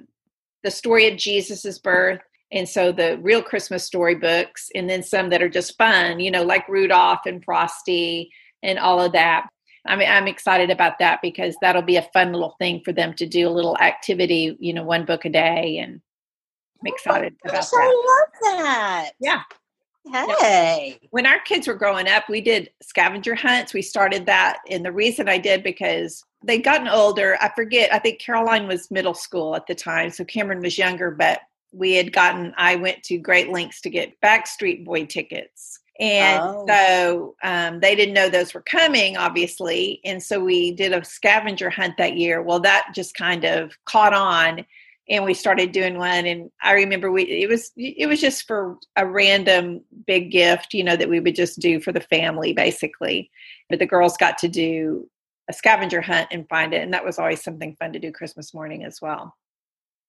the 0.64 0.72
story 0.72 1.08
of 1.08 1.18
Jesus's 1.18 1.80
birth, 1.80 2.22
and 2.52 2.68
so 2.68 2.92
the 2.92 3.18
real 3.22 3.42
Christmas 3.42 3.84
story 3.84 4.16
books, 4.16 4.70
and 4.76 4.90
then 4.90 5.04
some 5.04 5.30
that 5.30 5.42
are 5.42 5.50
just 5.50 5.78
fun, 5.78 6.20
you 6.20 6.32
know, 6.32 6.44
like 6.44 6.68
Rudolph 6.70 7.22
and 7.26 7.44
Frosty 7.44 8.32
and 8.62 8.80
all 8.80 9.02
of 9.02 9.12
that. 9.14 9.48
I 9.86 9.98
mean, 9.98 10.08
I'm 10.10 10.28
excited 10.28 10.70
about 10.70 11.00
that 11.00 11.20
because 11.22 11.58
that'll 11.62 11.82
be 11.82 11.98
a 11.98 12.10
fun 12.14 12.32
little 12.32 12.56
thing 12.58 12.82
for 12.86 12.94
them 12.94 13.14
to 13.16 13.26
do 13.26 13.50
a 13.50 13.52
little 13.52 13.78
activity, 13.80 14.56
you 14.60 14.74
know, 14.74 14.84
one 14.84 15.04
book 15.06 15.26
a 15.26 15.30
day, 15.30 15.80
and 15.80 16.00
I'm 16.80 16.94
excited 16.94 17.34
oh 17.46 17.50
about 17.50 17.64
that. 17.64 17.74
I 17.74 17.88
love 17.88 18.58
that. 18.58 19.12
Yeah. 19.20 19.42
Hey. 20.12 21.00
When 21.12 21.26
our 21.26 21.40
kids 21.40 21.68
were 21.68 21.74
growing 21.76 22.08
up, 22.08 22.28
we 22.30 22.42
did 22.42 22.70
scavenger 22.82 23.36
hunts. 23.36 23.74
We 23.74 23.82
started 23.82 24.26
that. 24.26 24.60
And 24.70 24.86
the 24.86 24.92
reason 24.92 25.30
I 25.30 25.38
did 25.38 25.64
because 25.64 26.24
they'd 26.44 26.64
gotten 26.64 26.88
older. 26.88 27.38
I 27.42 27.50
forget, 27.56 27.94
I 27.94 28.00
think 28.00 28.20
Caroline 28.20 28.68
was 28.68 28.92
middle 28.92 29.14
school 29.14 29.56
at 29.56 29.66
the 29.68 29.76
time. 29.76 30.10
So 30.10 30.26
Cameron 30.26 30.62
was 30.62 30.78
younger, 30.78 31.12
but 31.12 31.40
we 31.72 31.94
had 31.94 32.14
gotten, 32.14 32.54
I 32.58 32.76
went 32.76 33.02
to 33.04 33.18
great 33.18 33.50
lengths 33.50 33.82
to 33.82 33.90
get 33.90 34.20
Backstreet 34.22 34.86
Boy 34.86 35.06
tickets. 35.06 35.80
And 36.00 36.42
oh. 36.44 36.66
so 36.68 37.36
um, 37.44 37.80
they 37.80 37.96
didn't 37.96 38.16
know 38.16 38.28
those 38.28 38.54
were 38.54 38.62
coming, 38.62 39.16
obviously. 39.16 40.02
And 40.04 40.22
so 40.22 40.44
we 40.44 40.72
did 40.72 40.92
a 40.92 41.06
scavenger 41.06 41.70
hunt 41.70 41.96
that 41.98 42.18
year. 42.18 42.42
Well, 42.42 42.60
that 42.62 42.90
just 42.94 43.16
kind 43.16 43.46
of 43.46 43.78
caught 43.86 44.14
on 44.14 44.66
and 45.10 45.26
we 45.26 45.34
started 45.34 45.72
doing 45.72 45.98
one 45.98 46.26
and 46.26 46.50
i 46.64 46.74
remember 46.74 47.12
we 47.12 47.24
it 47.24 47.50
was 47.50 47.72
it 47.76 48.08
was 48.08 48.22
just 48.22 48.48
for 48.48 48.78
a 48.96 49.06
random 49.06 49.82
big 50.08 50.32
gift 50.32 50.74
you 50.74 50.84
know 50.84 50.96
that 50.96 51.10
we 51.10 51.20
would 51.20 51.36
just 51.36 51.60
do 51.60 51.80
for 51.80 51.92
the 51.92 52.02
family 52.02 52.54
basically. 52.54 53.30
But 53.70 53.80
the 53.80 53.86
girls 53.86 54.18
got 54.18 54.38
to 54.40 54.48
do 54.48 55.10
a 55.50 55.54
scavenger 55.54 56.02
hunt 56.02 56.30
and 56.32 56.48
find 56.48 56.74
it 56.74 56.82
and 56.82 56.94
that 56.94 57.06
was 57.06 57.20
always 57.20 57.44
something 57.44 57.76
fun 57.76 57.94
to 57.94 58.00
do 58.00 58.12
christmas 58.12 58.54
morning 58.54 58.84
as 58.84 59.02
well. 59.02 59.36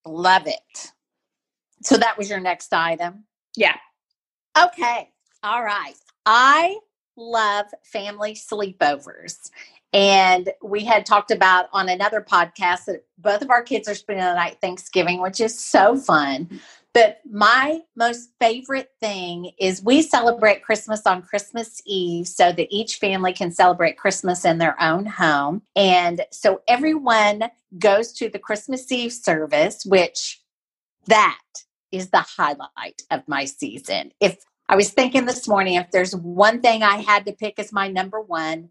Love 0.07 0.47
it. 0.47 0.93
So 1.83 1.97
that 1.97 2.19
was 2.19 2.29
your 2.29 2.41
next 2.41 2.73
item? 2.73 3.25
Yeah. 3.57 3.77
Okay. 4.57 5.11
All 5.43 5.63
right. 5.63 5.95
I 6.27 6.79
love 7.17 7.67
family 7.85 8.35
sleepovers 8.35 9.51
and 9.95 10.53
we 10.61 10.85
had 10.85 11.07
talked 11.07 11.31
about 11.31 11.67
on 11.73 11.89
another 11.89 12.21
podcast 12.21 12.87
that 12.87 13.05
both 13.17 13.43
of 13.43 13.51
our 13.51 13.63
kids 13.63 13.89
are 13.89 13.95
spending 13.95 14.25
the 14.25 14.35
night 14.35 14.61
Thanksgiving, 14.61 15.23
which 15.23 15.41
is 15.41 15.57
so 15.57 15.97
fun. 15.97 16.61
But 16.93 17.21
my 17.29 17.81
most 17.97 18.31
favorite 18.41 18.91
thing 19.01 19.53
is 19.59 19.83
we 19.83 20.03
celebrate 20.03 20.65
Christmas 20.65 21.07
on 21.07 21.23
Christmas 21.23 21.81
Eve 21.87 22.27
so 22.27 22.53
that 22.53 22.67
each 22.71 22.97
family 22.97 23.33
can 23.33 23.53
celebrate 23.53 23.97
Christmas 23.97 24.45
in 24.45 24.59
their 24.59 24.81
own 24.83 25.07
home. 25.07 25.63
And 25.77 26.23
so 26.33 26.63
everyone 26.67 27.45
goes 27.79 28.13
to 28.15 28.29
the 28.29 28.39
Christmas 28.39 28.91
Eve 28.91 29.13
service, 29.13 29.85
which 29.85 30.43
that 31.07 31.41
is 31.93 32.11
the 32.11 32.21
highlight 32.37 33.03
of 33.13 33.23
my 33.29 33.45
season. 33.45 34.13
If 34.21 34.39
I 34.69 34.75
was 34.75 34.91
thinking 34.91 35.27
this 35.27 35.47
morning, 35.47 35.75
if 35.75 35.91
there's 35.93 36.17
one 36.17 36.63
thing 36.63 36.83
I 36.83 36.97
had 36.97 37.27
to 37.27 37.33
pick 37.33 37.59
as 37.59 37.73
my 37.73 37.87
number 37.89 38.21
one, 38.21 38.71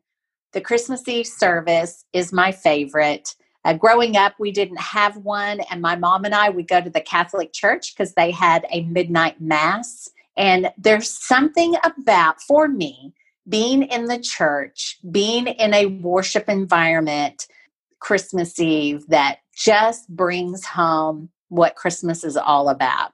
the 0.53 0.61
Christmas 0.61 1.07
Eve 1.07 1.27
service 1.27 2.05
is 2.13 2.31
my 2.31 2.51
favorite. 2.51 3.35
Uh, 3.65 3.73
growing 3.73 4.17
up, 4.17 4.33
we 4.39 4.51
didn't 4.51 4.79
have 4.79 5.17
one, 5.17 5.61
and 5.71 5.81
my 5.81 5.95
mom 5.95 6.25
and 6.25 6.35
I 6.35 6.49
would 6.49 6.67
go 6.67 6.81
to 6.81 6.89
the 6.89 7.01
Catholic 7.01 7.53
Church 7.53 7.93
because 7.95 8.13
they 8.13 8.29
had 8.31 8.65
a 8.71 8.81
midnight 8.83 9.39
mass 9.41 10.09
And 10.35 10.71
there's 10.77 11.09
something 11.09 11.75
about, 11.83 12.41
for 12.41 12.67
me, 12.67 13.13
being 13.47 13.83
in 13.83 14.05
the 14.05 14.19
church, 14.19 14.97
being 15.11 15.47
in 15.47 15.73
a 15.73 15.87
worship 15.87 16.49
environment, 16.49 17.47
Christmas 17.99 18.59
Eve, 18.59 19.05
that 19.09 19.39
just 19.55 20.09
brings 20.09 20.65
home 20.65 21.29
what 21.49 21.75
Christmas 21.75 22.23
is 22.23 22.37
all 22.37 22.69
about. 22.69 23.11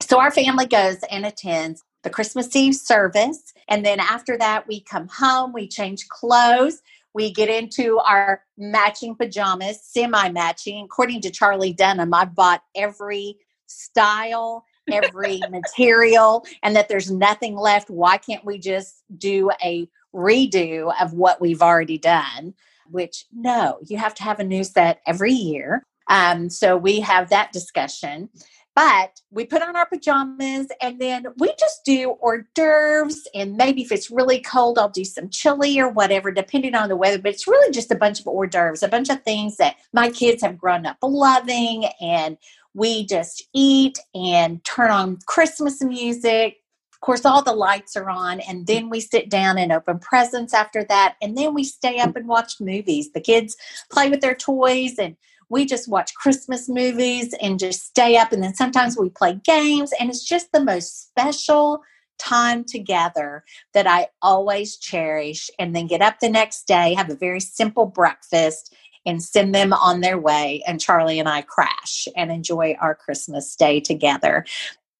So 0.00 0.20
our 0.20 0.30
family 0.30 0.66
goes 0.66 0.98
and 1.10 1.26
attends 1.26 1.82
the 2.02 2.10
Christmas 2.10 2.54
Eve 2.54 2.74
service. 2.74 3.52
And 3.68 3.84
then 3.84 4.00
after 4.00 4.38
that, 4.38 4.66
we 4.66 4.80
come 4.80 5.08
home, 5.08 5.52
we 5.52 5.68
change 5.68 6.08
clothes, 6.08 6.80
we 7.14 7.32
get 7.32 7.48
into 7.48 7.98
our 7.98 8.42
matching 8.56 9.14
pajamas, 9.16 9.80
semi 9.82 10.30
matching. 10.30 10.84
According 10.84 11.22
to 11.22 11.30
Charlie 11.30 11.72
Dunham, 11.72 12.14
I've 12.14 12.34
bought 12.34 12.62
every 12.74 13.36
style, 13.66 14.64
every 14.90 15.40
material, 15.50 16.44
and 16.62 16.76
that 16.76 16.88
there's 16.88 17.10
nothing 17.10 17.56
left. 17.56 17.90
Why 17.90 18.16
can't 18.16 18.44
we 18.44 18.58
just 18.58 19.02
do 19.16 19.50
a 19.62 19.88
redo 20.14 20.92
of 21.00 21.12
what 21.12 21.40
we've 21.40 21.62
already 21.62 21.98
done? 21.98 22.54
Which, 22.88 23.26
no, 23.32 23.78
you 23.86 23.98
have 23.98 24.14
to 24.16 24.22
have 24.22 24.40
a 24.40 24.44
new 24.44 24.64
set 24.64 25.00
every 25.06 25.32
year. 25.32 25.86
Um, 26.08 26.50
so 26.50 26.76
we 26.76 27.00
have 27.00 27.30
that 27.30 27.52
discussion. 27.52 28.28
But 28.80 29.20
we 29.30 29.44
put 29.44 29.60
on 29.60 29.76
our 29.76 29.84
pajamas 29.84 30.68
and 30.80 30.98
then 30.98 31.26
we 31.36 31.52
just 31.58 31.84
do 31.84 32.16
hors 32.22 32.46
d'oeuvres. 32.54 33.28
And 33.34 33.58
maybe 33.58 33.82
if 33.82 33.92
it's 33.92 34.10
really 34.10 34.40
cold, 34.40 34.78
I'll 34.78 34.88
do 34.88 35.04
some 35.04 35.28
chili 35.28 35.78
or 35.78 35.90
whatever, 35.90 36.32
depending 36.32 36.74
on 36.74 36.88
the 36.88 36.96
weather. 36.96 37.18
But 37.18 37.32
it's 37.32 37.46
really 37.46 37.70
just 37.72 37.90
a 37.90 37.94
bunch 37.94 38.20
of 38.20 38.26
hors 38.26 38.46
d'oeuvres, 38.46 38.82
a 38.82 38.88
bunch 38.88 39.10
of 39.10 39.22
things 39.22 39.58
that 39.58 39.76
my 39.92 40.08
kids 40.08 40.42
have 40.42 40.56
grown 40.56 40.86
up 40.86 40.96
loving. 41.02 41.90
And 42.00 42.38
we 42.72 43.04
just 43.04 43.46
eat 43.52 43.98
and 44.14 44.64
turn 44.64 44.90
on 44.90 45.18
Christmas 45.26 45.82
music. 45.82 46.56
Of 46.94 47.00
course, 47.00 47.26
all 47.26 47.42
the 47.42 47.52
lights 47.52 47.96
are 47.96 48.08
on, 48.08 48.40
and 48.40 48.66
then 48.66 48.88
we 48.88 49.00
sit 49.00 49.28
down 49.28 49.58
and 49.58 49.72
open 49.72 49.98
presents 49.98 50.54
after 50.54 50.84
that. 50.84 51.16
And 51.20 51.36
then 51.36 51.52
we 51.52 51.64
stay 51.64 51.98
up 51.98 52.16
and 52.16 52.26
watch 52.26 52.60
movies. 52.60 53.12
The 53.12 53.20
kids 53.20 53.58
play 53.90 54.08
with 54.08 54.22
their 54.22 54.34
toys 54.34 54.98
and 54.98 55.16
we 55.50 55.66
just 55.66 55.88
watch 55.88 56.14
Christmas 56.14 56.68
movies 56.68 57.34
and 57.42 57.58
just 57.58 57.84
stay 57.84 58.16
up. 58.16 58.32
And 58.32 58.42
then 58.42 58.54
sometimes 58.54 58.96
we 58.96 59.10
play 59.10 59.38
games, 59.44 59.92
and 60.00 60.08
it's 60.08 60.24
just 60.24 60.50
the 60.52 60.64
most 60.64 61.08
special 61.08 61.82
time 62.18 62.64
together 62.64 63.44
that 63.74 63.86
I 63.86 64.08
always 64.22 64.76
cherish. 64.76 65.50
And 65.58 65.74
then 65.74 65.86
get 65.86 66.00
up 66.00 66.20
the 66.20 66.30
next 66.30 66.66
day, 66.66 66.94
have 66.94 67.10
a 67.10 67.16
very 67.16 67.40
simple 67.40 67.86
breakfast, 67.86 68.74
and 69.04 69.22
send 69.22 69.54
them 69.54 69.72
on 69.72 70.00
their 70.00 70.18
way. 70.18 70.62
And 70.66 70.80
Charlie 70.80 71.18
and 71.18 71.28
I 71.28 71.42
crash 71.42 72.06
and 72.16 72.30
enjoy 72.30 72.76
our 72.80 72.94
Christmas 72.94 73.56
day 73.56 73.80
together. 73.80 74.44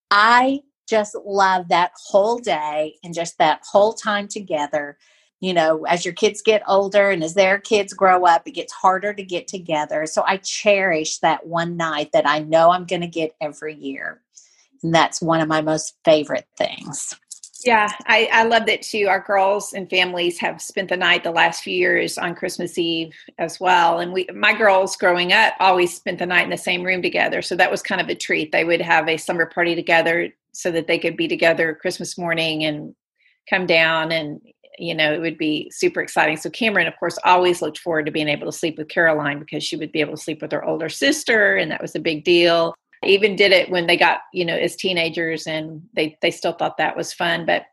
I 0.09 0.61
just 0.89 1.15
love 1.25 1.69
that 1.69 1.91
whole 1.95 2.37
day 2.39 2.95
and 3.03 3.13
just 3.13 3.37
that 3.37 3.61
whole 3.71 3.93
time 3.93 4.27
together 4.27 4.97
you 5.41 5.55
know, 5.55 5.83
as 5.85 6.05
your 6.05 6.13
kids 6.13 6.41
get 6.41 6.61
older 6.67 7.09
and 7.09 7.23
as 7.23 7.33
their 7.33 7.59
kids 7.59 7.93
grow 7.93 8.25
up, 8.25 8.43
it 8.47 8.51
gets 8.51 8.71
harder 8.71 9.11
to 9.11 9.23
get 9.23 9.47
together. 9.47 10.05
So 10.05 10.23
I 10.25 10.37
cherish 10.37 11.17
that 11.17 11.47
one 11.47 11.75
night 11.75 12.11
that 12.13 12.27
I 12.27 12.39
know 12.39 12.69
I'm 12.69 12.85
going 12.85 13.01
to 13.01 13.07
get 13.07 13.35
every 13.41 13.73
year. 13.73 14.21
And 14.83 14.93
that's 14.93 15.19
one 15.19 15.41
of 15.41 15.47
my 15.47 15.61
most 15.61 15.97
favorite 16.05 16.47
things. 16.57 17.15
Yeah, 17.65 17.89
I, 18.05 18.29
I 18.31 18.43
love 18.43 18.65
that 18.67 18.83
too. 18.83 19.07
Our 19.07 19.19
girls 19.19 19.73
and 19.73 19.89
families 19.89 20.39
have 20.39 20.61
spent 20.61 20.89
the 20.89 20.97
night 20.97 21.23
the 21.23 21.31
last 21.31 21.63
few 21.63 21.75
years 21.75 22.17
on 22.17 22.35
Christmas 22.35 22.77
Eve 22.77 23.13
as 23.39 23.59
well. 23.59 23.99
And 23.99 24.13
we, 24.13 24.27
my 24.33 24.53
girls 24.53 24.95
growing 24.95 25.33
up, 25.33 25.53
always 25.59 25.95
spent 25.95 26.19
the 26.19 26.25
night 26.25 26.43
in 26.43 26.49
the 26.49 26.57
same 26.57 26.83
room 26.83 27.01
together. 27.01 27.41
So 27.41 27.55
that 27.55 27.69
was 27.69 27.81
kind 27.81 28.01
of 28.01 28.09
a 28.09 28.15
treat. 28.15 28.51
They 28.51 28.63
would 28.63 28.81
have 28.81 29.07
a 29.07 29.17
summer 29.17 29.47
party 29.47 29.75
together 29.75 30.29
so 30.53 30.69
that 30.71 30.87
they 30.87 30.99
could 30.99 31.17
be 31.17 31.27
together 31.27 31.73
Christmas 31.73 32.17
morning 32.17 32.63
and 32.63 32.95
come 33.49 33.65
down 33.65 34.11
and 34.11 34.41
you 34.77 34.95
know, 34.95 35.13
it 35.13 35.19
would 35.19 35.37
be 35.37 35.69
super 35.73 36.01
exciting. 36.01 36.37
So 36.37 36.49
Cameron, 36.49 36.87
of 36.87 36.97
course, 36.97 37.17
always 37.23 37.61
looked 37.61 37.79
forward 37.79 38.05
to 38.05 38.11
being 38.11 38.29
able 38.29 38.45
to 38.45 38.57
sleep 38.57 38.77
with 38.77 38.87
Caroline 38.87 39.39
because 39.39 39.63
she 39.63 39.75
would 39.75 39.91
be 39.91 40.01
able 40.01 40.15
to 40.15 40.21
sleep 40.21 40.41
with 40.41 40.51
her 40.51 40.63
older 40.63 40.89
sister, 40.89 41.55
and 41.55 41.71
that 41.71 41.81
was 41.81 41.95
a 41.95 41.99
big 41.99 42.23
deal. 42.23 42.73
Even 43.03 43.35
did 43.35 43.51
it 43.51 43.69
when 43.69 43.87
they 43.87 43.97
got, 43.97 44.21
you 44.33 44.45
know, 44.45 44.55
as 44.55 44.75
teenagers, 44.75 45.47
and 45.47 45.81
they 45.95 46.17
they 46.21 46.31
still 46.31 46.53
thought 46.53 46.77
that 46.77 46.95
was 46.95 47.13
fun. 47.13 47.45
But 47.45 47.63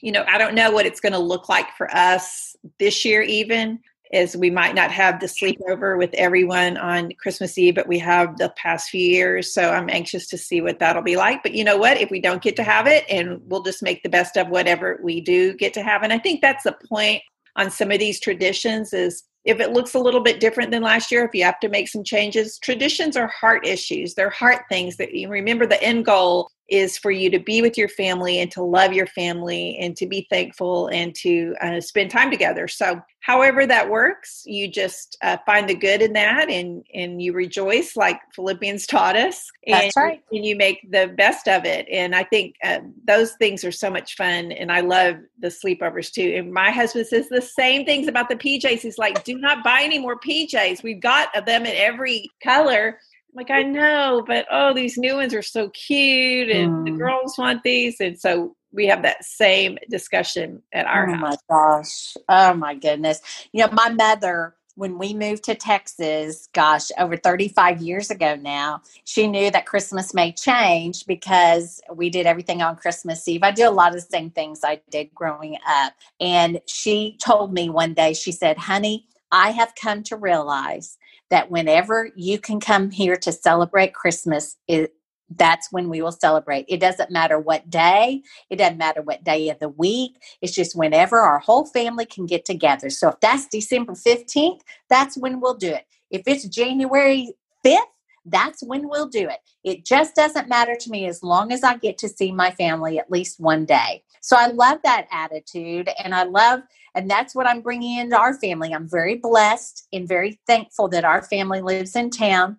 you 0.00 0.12
know, 0.12 0.24
I 0.28 0.38
don't 0.38 0.54
know 0.54 0.70
what 0.70 0.86
it's 0.86 1.00
going 1.00 1.12
to 1.12 1.18
look 1.18 1.48
like 1.48 1.70
for 1.76 1.92
us 1.94 2.54
this 2.78 3.04
year, 3.04 3.22
even 3.22 3.80
is 4.12 4.36
we 4.36 4.50
might 4.50 4.74
not 4.74 4.90
have 4.90 5.20
the 5.20 5.26
sleepover 5.26 5.98
with 5.98 6.14
everyone 6.14 6.76
on 6.76 7.12
Christmas 7.12 7.58
Eve, 7.58 7.74
but 7.74 7.88
we 7.88 7.98
have 7.98 8.36
the 8.38 8.52
past 8.56 8.90
few 8.90 9.00
years. 9.00 9.52
So 9.52 9.70
I'm 9.70 9.90
anxious 9.90 10.26
to 10.28 10.38
see 10.38 10.60
what 10.60 10.78
that'll 10.78 11.02
be 11.02 11.16
like. 11.16 11.42
But 11.42 11.54
you 11.54 11.64
know 11.64 11.76
what? 11.76 11.98
If 11.98 12.10
we 12.10 12.20
don't 12.20 12.42
get 12.42 12.56
to 12.56 12.62
have 12.62 12.86
it, 12.86 13.04
and 13.08 13.40
we'll 13.46 13.62
just 13.62 13.82
make 13.82 14.02
the 14.02 14.08
best 14.08 14.36
of 14.36 14.48
whatever 14.48 14.98
we 15.02 15.20
do 15.20 15.54
get 15.54 15.74
to 15.74 15.82
have. 15.82 16.02
And 16.02 16.12
I 16.12 16.18
think 16.18 16.40
that's 16.40 16.64
the 16.64 16.76
point 16.88 17.22
on 17.56 17.70
some 17.70 17.90
of 17.90 17.98
these 17.98 18.20
traditions 18.20 18.92
is 18.92 19.24
if 19.44 19.60
it 19.60 19.72
looks 19.72 19.94
a 19.94 19.98
little 19.98 20.20
bit 20.20 20.40
different 20.40 20.70
than 20.70 20.82
last 20.82 21.10
year, 21.10 21.24
if 21.24 21.34
you 21.34 21.44
have 21.44 21.60
to 21.60 21.68
make 21.68 21.88
some 21.88 22.04
changes, 22.04 22.58
traditions 22.58 23.16
are 23.16 23.28
heart 23.28 23.66
issues. 23.66 24.14
They're 24.14 24.30
heart 24.30 24.64
things 24.68 24.96
that 24.96 25.14
you 25.14 25.28
remember 25.28 25.66
the 25.66 25.82
end 25.82 26.04
goal 26.04 26.50
is 26.68 26.98
for 26.98 27.10
you 27.10 27.30
to 27.30 27.38
be 27.38 27.62
with 27.62 27.78
your 27.78 27.88
family 27.88 28.40
and 28.40 28.50
to 28.50 28.62
love 28.62 28.92
your 28.92 29.06
family 29.06 29.76
and 29.80 29.96
to 29.96 30.06
be 30.06 30.26
thankful 30.30 30.88
and 30.88 31.14
to 31.14 31.54
uh, 31.62 31.80
spend 31.80 32.10
time 32.10 32.30
together. 32.30 32.68
So, 32.68 33.00
however 33.20 33.66
that 33.66 33.88
works, 33.88 34.42
you 34.46 34.68
just 34.68 35.16
uh, 35.22 35.38
find 35.44 35.68
the 35.68 35.74
good 35.74 36.02
in 36.02 36.12
that 36.12 36.50
and 36.50 36.84
and 36.94 37.20
you 37.22 37.32
rejoice, 37.32 37.96
like 37.96 38.20
Philippians 38.34 38.86
taught 38.86 39.16
us. 39.16 39.50
And, 39.66 39.74
That's 39.74 39.96
right. 39.96 40.22
And 40.30 40.44
you 40.44 40.56
make 40.56 40.90
the 40.90 41.12
best 41.16 41.48
of 41.48 41.64
it. 41.64 41.86
And 41.90 42.14
I 42.14 42.24
think 42.24 42.56
uh, 42.62 42.80
those 43.06 43.32
things 43.32 43.64
are 43.64 43.72
so 43.72 43.90
much 43.90 44.16
fun. 44.16 44.52
And 44.52 44.70
I 44.70 44.80
love 44.80 45.16
the 45.38 45.48
sleepovers 45.48 46.12
too. 46.12 46.34
And 46.36 46.52
my 46.52 46.70
husband 46.70 47.06
says 47.06 47.28
the 47.28 47.42
same 47.42 47.84
things 47.86 48.08
about 48.08 48.28
the 48.28 48.36
PJs. 48.36 48.80
He's 48.80 48.98
like, 48.98 49.24
"Do 49.24 49.38
not 49.38 49.64
buy 49.64 49.80
any 49.82 49.98
more 49.98 50.20
PJs. 50.20 50.82
We've 50.82 51.00
got 51.00 51.32
them 51.46 51.64
in 51.64 51.74
every 51.74 52.30
color." 52.42 52.98
Like 53.38 53.50
I 53.52 53.62
know, 53.62 54.24
but 54.26 54.46
oh, 54.50 54.74
these 54.74 54.98
new 54.98 55.14
ones 55.14 55.32
are 55.32 55.42
so 55.42 55.68
cute, 55.70 56.50
and 56.50 56.72
mm. 56.72 56.84
the 56.86 56.90
girls 56.90 57.38
want 57.38 57.62
these, 57.62 58.00
and 58.00 58.18
so 58.18 58.56
we 58.72 58.86
have 58.88 59.02
that 59.02 59.24
same 59.24 59.78
discussion 59.88 60.60
at 60.72 60.86
our 60.86 61.08
oh 61.08 61.14
house. 61.14 61.20
my 61.20 61.36
gosh, 61.48 62.16
oh 62.28 62.54
my 62.54 62.74
goodness! 62.74 63.20
You 63.52 63.64
know, 63.64 63.70
my 63.72 63.90
mother 63.90 64.56
when 64.74 64.96
we 64.96 65.12
moved 65.12 65.42
to 65.42 65.56
Texas, 65.56 66.48
gosh, 66.52 66.90
over 66.98 67.16
35 67.16 67.82
years 67.82 68.12
ago 68.12 68.36
now, 68.36 68.80
she 69.02 69.26
knew 69.26 69.50
that 69.50 69.66
Christmas 69.66 70.14
may 70.14 70.30
change 70.30 71.04
because 71.04 71.80
we 71.92 72.08
did 72.08 72.26
everything 72.26 72.62
on 72.62 72.76
Christmas 72.76 73.26
Eve. 73.26 73.42
I 73.42 73.50
did 73.50 73.64
a 73.64 73.72
lot 73.72 73.88
of 73.88 73.96
the 73.96 74.08
same 74.08 74.30
things 74.30 74.60
I 74.62 74.80
did 74.88 75.12
growing 75.12 75.56
up. 75.66 75.94
And 76.20 76.60
she 76.66 77.18
told 77.20 77.52
me 77.52 77.68
one 77.68 77.92
day, 77.92 78.12
she 78.12 78.30
said, 78.30 78.56
honey, 78.56 79.08
I 79.32 79.50
have 79.50 79.74
come 79.74 80.04
to 80.04 80.16
realize 80.16 80.96
that 81.30 81.50
whenever 81.50 82.10
you 82.16 82.38
can 82.38 82.60
come 82.60 82.90
here 82.90 83.16
to 83.16 83.32
celebrate 83.32 83.94
Christmas, 83.94 84.56
it, 84.66 84.94
that's 85.30 85.70
when 85.70 85.88
we 85.88 86.00
will 86.00 86.12
celebrate. 86.12 86.64
It 86.68 86.80
doesn't 86.80 87.10
matter 87.10 87.38
what 87.38 87.68
day, 87.68 88.22
it 88.50 88.56
doesn't 88.56 88.78
matter 88.78 89.02
what 89.02 89.24
day 89.24 89.48
of 89.50 89.58
the 89.58 89.68
week. 89.68 90.22
It's 90.40 90.54
just 90.54 90.76
whenever 90.76 91.18
our 91.18 91.38
whole 91.38 91.66
family 91.66 92.06
can 92.06 92.26
get 92.26 92.44
together. 92.44 92.90
So 92.90 93.08
if 93.08 93.20
that's 93.20 93.46
December 93.48 93.92
15th, 93.92 94.60
that's 94.88 95.18
when 95.18 95.40
we'll 95.40 95.56
do 95.56 95.70
it. 95.70 95.84
If 96.10 96.22
it's 96.26 96.46
January 96.48 97.34
5th, 97.64 97.78
that's 98.24 98.62
when 98.62 98.88
we'll 98.88 99.08
do 99.08 99.28
it. 99.28 99.38
It 99.64 99.84
just 99.84 100.14
doesn't 100.14 100.48
matter 100.48 100.76
to 100.78 100.90
me 100.90 101.06
as 101.06 101.22
long 101.22 101.52
as 101.52 101.62
I 101.62 101.76
get 101.76 101.98
to 101.98 102.08
see 102.08 102.32
my 102.32 102.50
family 102.52 102.98
at 102.98 103.10
least 103.10 103.40
one 103.40 103.64
day. 103.64 104.02
So 104.20 104.36
I 104.36 104.48
love 104.48 104.78
that 104.84 105.06
attitude 105.10 105.88
and 106.02 106.14
I 106.14 106.24
love 106.24 106.60
and 106.94 107.10
that's 107.10 107.34
what 107.34 107.46
I'm 107.46 107.60
bringing 107.60 107.98
into 107.98 108.18
our 108.18 108.34
family. 108.40 108.72
I'm 108.72 108.88
very 108.88 109.16
blessed 109.16 109.86
and 109.92 110.08
very 110.08 110.40
thankful 110.46 110.88
that 110.88 111.04
our 111.04 111.22
family 111.22 111.60
lives 111.60 111.94
in 111.94 112.10
town. 112.10 112.58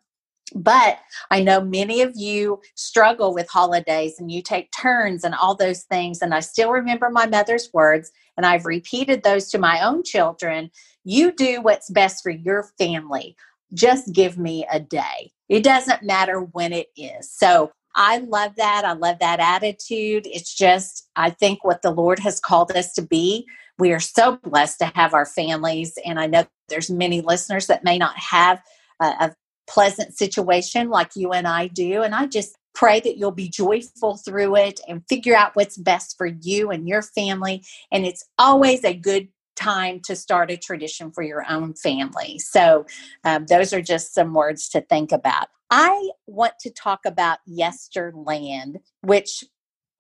But 0.55 0.99
I 1.29 1.43
know 1.43 1.61
many 1.61 2.01
of 2.01 2.13
you 2.15 2.61
struggle 2.75 3.33
with 3.33 3.49
holidays 3.49 4.15
and 4.17 4.31
you 4.31 4.41
take 4.41 4.71
turns 4.71 5.23
and 5.23 5.35
all 5.35 5.55
those 5.55 5.83
things. 5.83 6.21
And 6.21 6.33
I 6.33 6.39
still 6.39 6.71
remember 6.71 7.09
my 7.09 7.27
mother's 7.27 7.69
words, 7.73 8.11
and 8.37 8.45
I've 8.45 8.65
repeated 8.65 9.23
those 9.23 9.49
to 9.51 9.59
my 9.59 9.85
own 9.85 10.03
children. 10.03 10.71
You 11.03 11.31
do 11.31 11.61
what's 11.61 11.89
best 11.89 12.23
for 12.23 12.31
your 12.31 12.63
family. 12.77 13.35
Just 13.73 14.13
give 14.13 14.37
me 14.37 14.65
a 14.71 14.79
day. 14.79 15.31
It 15.49 15.63
doesn't 15.63 16.03
matter 16.03 16.39
when 16.39 16.73
it 16.73 16.87
is. 16.95 17.29
So 17.29 17.71
I 17.95 18.19
love 18.19 18.55
that. 18.57 18.85
I 18.85 18.93
love 18.93 19.19
that 19.19 19.39
attitude. 19.39 20.27
It's 20.27 20.53
just, 20.53 21.09
I 21.15 21.31
think, 21.31 21.63
what 21.63 21.81
the 21.81 21.91
Lord 21.91 22.19
has 22.19 22.39
called 22.39 22.71
us 22.71 22.93
to 22.93 23.01
be. 23.01 23.47
We 23.77 23.91
are 23.93 23.99
so 23.99 24.37
blessed 24.37 24.79
to 24.79 24.91
have 24.95 25.13
our 25.13 25.25
families. 25.25 25.97
And 26.05 26.19
I 26.19 26.27
know 26.27 26.45
there's 26.67 26.89
many 26.89 27.21
listeners 27.21 27.67
that 27.67 27.83
may 27.83 27.97
not 27.97 28.17
have 28.17 28.61
a, 29.01 29.05
a 29.05 29.35
pleasant 29.67 30.17
situation 30.17 30.89
like 30.89 31.15
you 31.15 31.31
and 31.31 31.47
I 31.47 31.67
do. 31.67 32.01
And 32.01 32.13
I 32.13 32.25
just 32.25 32.55
pray 32.75 32.99
that 32.99 33.17
you'll 33.17 33.31
be 33.31 33.49
joyful 33.49 34.17
through 34.17 34.55
it 34.55 34.79
and 34.87 35.03
figure 35.09 35.35
out 35.35 35.55
what's 35.55 35.77
best 35.77 36.17
for 36.17 36.27
you 36.27 36.71
and 36.71 36.87
your 36.87 37.01
family. 37.01 37.63
And 37.91 38.05
it's 38.05 38.25
always 38.37 38.83
a 38.83 38.93
good 38.93 39.27
time 39.59 39.99
to 40.01 40.15
start 40.15 40.51
a 40.51 40.57
tradition 40.57 41.11
for 41.11 41.23
your 41.23 41.43
own 41.49 41.73
family. 41.73 42.39
So, 42.39 42.85
um, 43.23 43.45
those 43.45 43.73
are 43.73 43.81
just 43.81 44.13
some 44.13 44.33
words 44.33 44.69
to 44.69 44.81
think 44.81 45.11
about. 45.11 45.47
I 45.69 46.09
want 46.25 46.53
to 46.61 46.71
talk 46.71 47.01
about 47.05 47.39
Yesterland, 47.47 48.77
which 49.01 49.43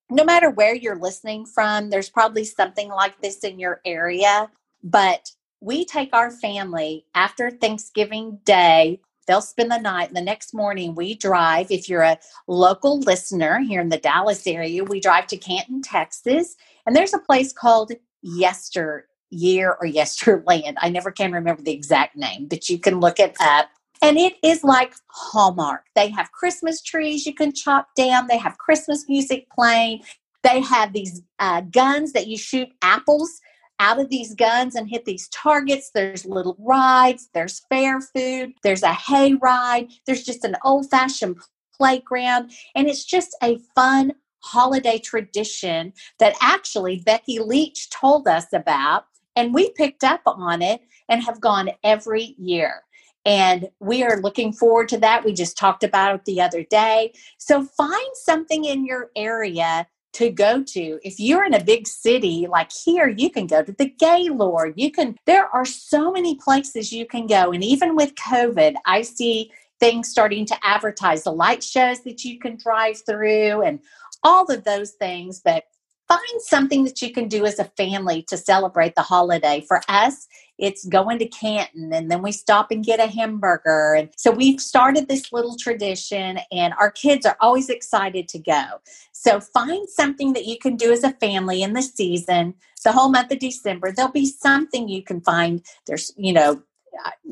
no 0.09 0.23
matter 0.23 0.49
where 0.49 0.73
you're 0.73 0.99
listening 0.99 1.45
from, 1.45 1.89
there's 1.89 2.09
probably 2.09 2.43
something 2.43 2.89
like 2.89 3.21
this 3.21 3.39
in 3.43 3.59
your 3.59 3.81
area. 3.85 4.49
But 4.83 5.29
we 5.61 5.85
take 5.85 6.13
our 6.13 6.31
family 6.31 7.05
after 7.13 7.51
Thanksgiving 7.51 8.39
Day. 8.43 9.01
They'll 9.27 9.41
spend 9.41 9.71
the 9.71 9.77
night. 9.77 10.07
And 10.07 10.17
the 10.17 10.21
next 10.21 10.53
morning, 10.53 10.95
we 10.95 11.13
drive. 11.13 11.69
If 11.69 11.87
you're 11.87 12.01
a 12.01 12.17
local 12.47 12.99
listener 13.01 13.59
here 13.59 13.81
in 13.81 13.89
the 13.89 13.97
Dallas 13.97 14.47
area, 14.47 14.83
we 14.83 14.99
drive 14.99 15.27
to 15.27 15.37
Canton, 15.37 15.83
Texas. 15.83 16.55
And 16.87 16.95
there's 16.95 17.13
a 17.13 17.19
place 17.19 17.53
called 17.53 17.91
Yester 18.23 19.08
Year 19.29 19.77
or 19.79 19.87
Yesterland. 19.87 20.75
I 20.77 20.89
never 20.89 21.11
can 21.11 21.31
remember 21.31 21.61
the 21.61 21.73
exact 21.73 22.15
name, 22.15 22.47
but 22.47 22.69
you 22.69 22.79
can 22.79 22.99
look 22.99 23.19
it 23.19 23.35
up. 23.39 23.69
And 24.01 24.17
it 24.17 24.35
is 24.41 24.63
like 24.63 24.93
Hallmark. 25.07 25.85
They 25.93 26.09
have 26.11 26.31
Christmas 26.31 26.81
trees 26.81 27.25
you 27.25 27.33
can 27.33 27.53
chop 27.53 27.89
down, 27.95 28.27
they 28.27 28.37
have 28.37 28.57
Christmas 28.57 29.05
music 29.09 29.47
playing, 29.49 30.03
they 30.43 30.61
have 30.61 30.93
these 30.93 31.21
uh, 31.39 31.61
guns 31.61 32.13
that 32.13 32.27
you 32.27 32.37
shoot 32.37 32.69
apples 32.81 33.41
out 33.79 33.99
of 33.99 34.09
these 34.09 34.35
guns 34.35 34.75
and 34.75 34.89
hit 34.89 35.05
these 35.05 35.27
targets. 35.29 35.91
There's 35.93 36.25
little 36.25 36.55
rides, 36.59 37.29
there's 37.33 37.61
fair 37.69 38.01
food, 38.01 38.53
there's 38.63 38.83
a 38.83 38.93
hay 38.93 39.33
ride, 39.35 39.89
there's 40.05 40.23
just 40.23 40.43
an 40.43 40.55
old 40.63 40.89
fashioned 40.89 41.37
playground. 41.75 42.51
And 42.75 42.87
it's 42.87 43.05
just 43.05 43.35
a 43.41 43.59
fun 43.75 44.13
holiday 44.41 44.99
tradition 44.99 45.93
that 46.19 46.35
actually 46.41 47.01
Becky 47.05 47.39
Leach 47.39 47.89
told 47.89 48.27
us 48.27 48.47
about. 48.53 49.05
And 49.39 49.53
we 49.53 49.71
picked 49.71 50.03
up 50.03 50.19
on 50.25 50.61
it 50.61 50.81
and 51.07 51.23
have 51.23 51.39
gone 51.39 51.69
every 51.81 52.35
year. 52.37 52.83
And 53.23 53.69
we 53.79 54.03
are 54.03 54.19
looking 54.19 54.51
forward 54.51 54.89
to 54.89 54.97
that. 54.97 55.23
We 55.23 55.31
just 55.31 55.57
talked 55.57 55.85
about 55.85 56.15
it 56.15 56.25
the 56.25 56.41
other 56.41 56.63
day. 56.63 57.13
So 57.37 57.63
find 57.63 58.09
something 58.15 58.65
in 58.65 58.85
your 58.85 59.11
area 59.15 59.87
to 60.13 60.29
go 60.29 60.61
to. 60.61 60.99
If 61.03 61.21
you're 61.21 61.45
in 61.45 61.53
a 61.53 61.63
big 61.63 61.87
city 61.87 62.47
like 62.49 62.69
here, 62.83 63.07
you 63.07 63.29
can 63.29 63.47
go 63.47 63.63
to 63.63 63.71
the 63.71 63.89
Gaylord. 63.89 64.73
You 64.75 64.91
can, 64.91 65.15
there 65.25 65.47
are 65.55 65.63
so 65.63 66.11
many 66.11 66.35
places 66.35 66.91
you 66.91 67.05
can 67.05 67.25
go. 67.25 67.53
And 67.53 67.63
even 67.63 67.95
with 67.95 68.15
COVID, 68.15 68.75
I 68.85 69.03
see 69.03 69.53
things 69.79 70.09
starting 70.09 70.45
to 70.47 70.57
advertise 70.63 71.23
the 71.23 71.31
light 71.31 71.63
shows 71.63 72.01
that 72.01 72.25
you 72.25 72.39
can 72.39 72.57
drive 72.57 72.97
through 73.05 73.61
and 73.61 73.79
all 74.21 74.51
of 74.51 74.65
those 74.65 74.91
things. 74.91 75.39
But 75.39 75.63
find 76.09 76.41
something 76.41 76.83
that 76.83 77.01
you 77.01 77.13
can 77.13 77.27
do 77.27 77.45
as 77.45 77.59
a 77.59 77.65
family 77.77 78.23
to 78.23 78.35
celebrate 78.35 78.95
the 78.95 79.03
holiday. 79.03 79.63
For 79.67 79.81
us, 79.87 80.27
it's 80.57 80.85
going 80.85 81.19
to 81.19 81.27
Canton 81.27 81.93
and 81.93 82.11
then 82.11 82.21
we 82.21 82.31
stop 82.31 82.71
and 82.71 82.83
get 82.83 82.99
a 82.99 83.07
hamburger. 83.07 83.93
And 83.93 84.09
so 84.17 84.31
we've 84.31 84.59
started 84.59 85.07
this 85.07 85.31
little 85.31 85.55
tradition 85.55 86.39
and 86.51 86.73
our 86.79 86.91
kids 86.91 87.25
are 87.25 87.37
always 87.39 87.69
excited 87.69 88.27
to 88.29 88.39
go. 88.39 88.65
So 89.13 89.39
find 89.39 89.87
something 89.87 90.33
that 90.33 90.45
you 90.45 90.57
can 90.57 90.75
do 90.75 90.91
as 90.91 91.03
a 91.03 91.13
family 91.13 91.61
in 91.61 91.73
the 91.73 91.83
season, 91.83 92.55
the 92.83 92.91
whole 92.91 93.09
month 93.09 93.31
of 93.31 93.39
December. 93.39 93.91
There'll 93.91 94.11
be 94.11 94.25
something 94.25 94.89
you 94.89 95.03
can 95.03 95.21
find. 95.21 95.63
There's, 95.85 96.11
you 96.17 96.33
know, 96.33 96.63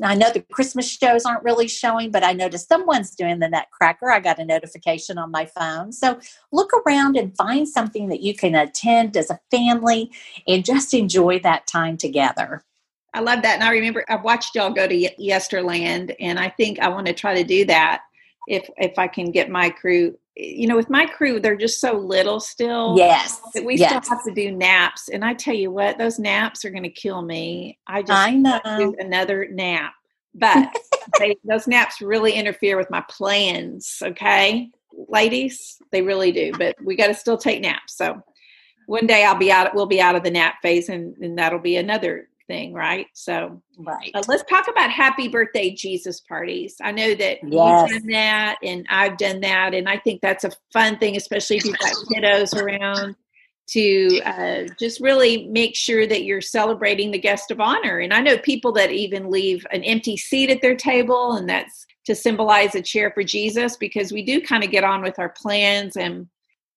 I 0.02 0.14
know 0.14 0.30
the 0.30 0.44
Christmas 0.52 0.88
shows 0.88 1.24
aren't 1.24 1.42
really 1.42 1.68
showing, 1.68 2.10
but 2.10 2.24
I 2.24 2.32
noticed 2.32 2.68
someone's 2.68 3.14
doing 3.14 3.38
the 3.38 3.48
Nutcracker. 3.48 4.10
I 4.10 4.20
got 4.20 4.38
a 4.38 4.44
notification 4.44 5.18
on 5.18 5.30
my 5.30 5.46
phone. 5.46 5.92
So 5.92 6.18
look 6.52 6.70
around 6.72 7.16
and 7.16 7.36
find 7.36 7.68
something 7.68 8.08
that 8.08 8.20
you 8.20 8.34
can 8.34 8.54
attend 8.54 9.16
as 9.16 9.30
a 9.30 9.40
family 9.50 10.10
and 10.46 10.64
just 10.64 10.94
enjoy 10.94 11.38
that 11.40 11.66
time 11.66 11.96
together. 11.96 12.62
I 13.14 13.20
love 13.20 13.42
that. 13.42 13.54
And 13.54 13.64
I 13.64 13.72
remember 13.72 14.04
I've 14.08 14.24
watched 14.24 14.54
y'all 14.54 14.70
go 14.70 14.86
to 14.86 14.94
Yesterland, 15.18 16.14
and 16.20 16.38
I 16.38 16.50
think 16.50 16.78
I 16.78 16.88
want 16.88 17.06
to 17.06 17.12
try 17.12 17.34
to 17.34 17.44
do 17.44 17.64
that 17.64 18.02
if 18.46 18.68
if 18.76 18.98
I 18.98 19.08
can 19.08 19.30
get 19.30 19.50
my 19.50 19.70
crew 19.70 20.16
you 20.38 20.68
know, 20.68 20.76
with 20.76 20.88
my 20.88 21.04
crew, 21.04 21.40
they're 21.40 21.56
just 21.56 21.80
so 21.80 21.94
little 21.94 22.38
still. 22.38 22.94
Yes. 22.96 23.40
That 23.54 23.64
we 23.64 23.76
yes. 23.76 24.06
still 24.06 24.16
have 24.16 24.24
to 24.24 24.32
do 24.32 24.52
naps. 24.52 25.08
And 25.08 25.24
I 25.24 25.34
tell 25.34 25.54
you 25.54 25.72
what, 25.72 25.98
those 25.98 26.20
naps 26.20 26.64
are 26.64 26.70
going 26.70 26.84
to 26.84 26.90
kill 26.90 27.22
me. 27.22 27.78
I 27.88 28.02
just 28.02 28.12
I 28.12 28.30
know. 28.30 28.60
do 28.78 28.94
another 29.00 29.48
nap. 29.50 29.94
But 30.34 30.72
they, 31.18 31.36
those 31.42 31.66
naps 31.66 32.00
really 32.00 32.32
interfere 32.32 32.76
with 32.76 32.88
my 32.88 33.02
plans. 33.10 33.98
Okay. 34.00 34.70
Ladies, 35.08 35.76
they 35.90 36.02
really 36.02 36.30
do. 36.30 36.52
But 36.56 36.76
we 36.84 36.94
got 36.94 37.08
to 37.08 37.14
still 37.14 37.38
take 37.38 37.60
naps. 37.60 37.96
So 37.96 38.22
one 38.86 39.08
day 39.08 39.24
I'll 39.24 39.34
be 39.34 39.50
out, 39.50 39.74
we'll 39.74 39.86
be 39.86 40.00
out 40.00 40.14
of 40.14 40.22
the 40.22 40.30
nap 40.30 40.56
phase 40.62 40.88
and, 40.88 41.16
and 41.16 41.36
that'll 41.36 41.58
be 41.58 41.76
another 41.76 42.28
thing, 42.48 42.72
right? 42.72 43.06
So, 43.12 43.62
right. 43.78 44.10
Uh, 44.14 44.22
let's 44.26 44.42
talk 44.44 44.66
about 44.66 44.90
happy 44.90 45.28
birthday 45.28 45.70
Jesus 45.70 46.20
parties. 46.20 46.76
I 46.82 46.90
know 46.90 47.14
that 47.14 47.38
yes. 47.44 47.90
you've 47.90 48.02
done 48.02 48.10
that, 48.10 48.56
and 48.64 48.86
I've 48.90 49.16
done 49.16 49.40
that, 49.42 49.74
and 49.74 49.88
I 49.88 49.98
think 49.98 50.20
that's 50.20 50.42
a 50.42 50.50
fun 50.72 50.98
thing, 50.98 51.16
especially 51.16 51.58
if 51.58 51.64
you've 51.64 51.78
got 51.78 51.92
kiddos 52.12 52.60
around. 52.60 53.14
To 53.72 54.20
uh, 54.24 54.62
just 54.80 54.98
really 54.98 55.46
make 55.48 55.76
sure 55.76 56.06
that 56.06 56.24
you're 56.24 56.40
celebrating 56.40 57.10
the 57.10 57.18
guest 57.18 57.50
of 57.50 57.60
honor. 57.60 57.98
And 57.98 58.14
I 58.14 58.22
know 58.22 58.38
people 58.38 58.72
that 58.72 58.90
even 58.90 59.30
leave 59.30 59.66
an 59.70 59.84
empty 59.84 60.16
seat 60.16 60.48
at 60.48 60.62
their 60.62 60.74
table, 60.74 61.32
and 61.32 61.46
that's 61.46 61.86
to 62.06 62.14
symbolize 62.14 62.74
a 62.74 62.80
chair 62.80 63.10
for 63.10 63.22
Jesus 63.22 63.76
because 63.76 64.10
we 64.10 64.24
do 64.24 64.40
kind 64.40 64.64
of 64.64 64.70
get 64.70 64.84
on 64.84 65.02
with 65.02 65.18
our 65.18 65.28
plans 65.28 65.98
and 65.98 66.28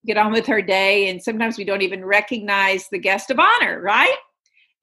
get 0.05 0.17
on 0.17 0.33
with 0.33 0.49
our 0.49 0.61
day. 0.61 1.07
And 1.07 1.23
sometimes 1.23 1.57
we 1.57 1.63
don't 1.63 1.81
even 1.81 2.03
recognize 2.03 2.89
the 2.89 2.99
guest 2.99 3.31
of 3.31 3.39
honor, 3.39 3.79
right? 3.79 4.17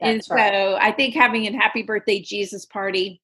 That's 0.01 0.29
and 0.29 0.37
right. 0.37 0.53
so 0.53 0.77
I 0.81 0.93
think 0.93 1.15
having 1.15 1.47
a 1.47 1.57
happy 1.57 1.83
birthday 1.83 2.21
Jesus 2.21 2.67
party 2.67 3.21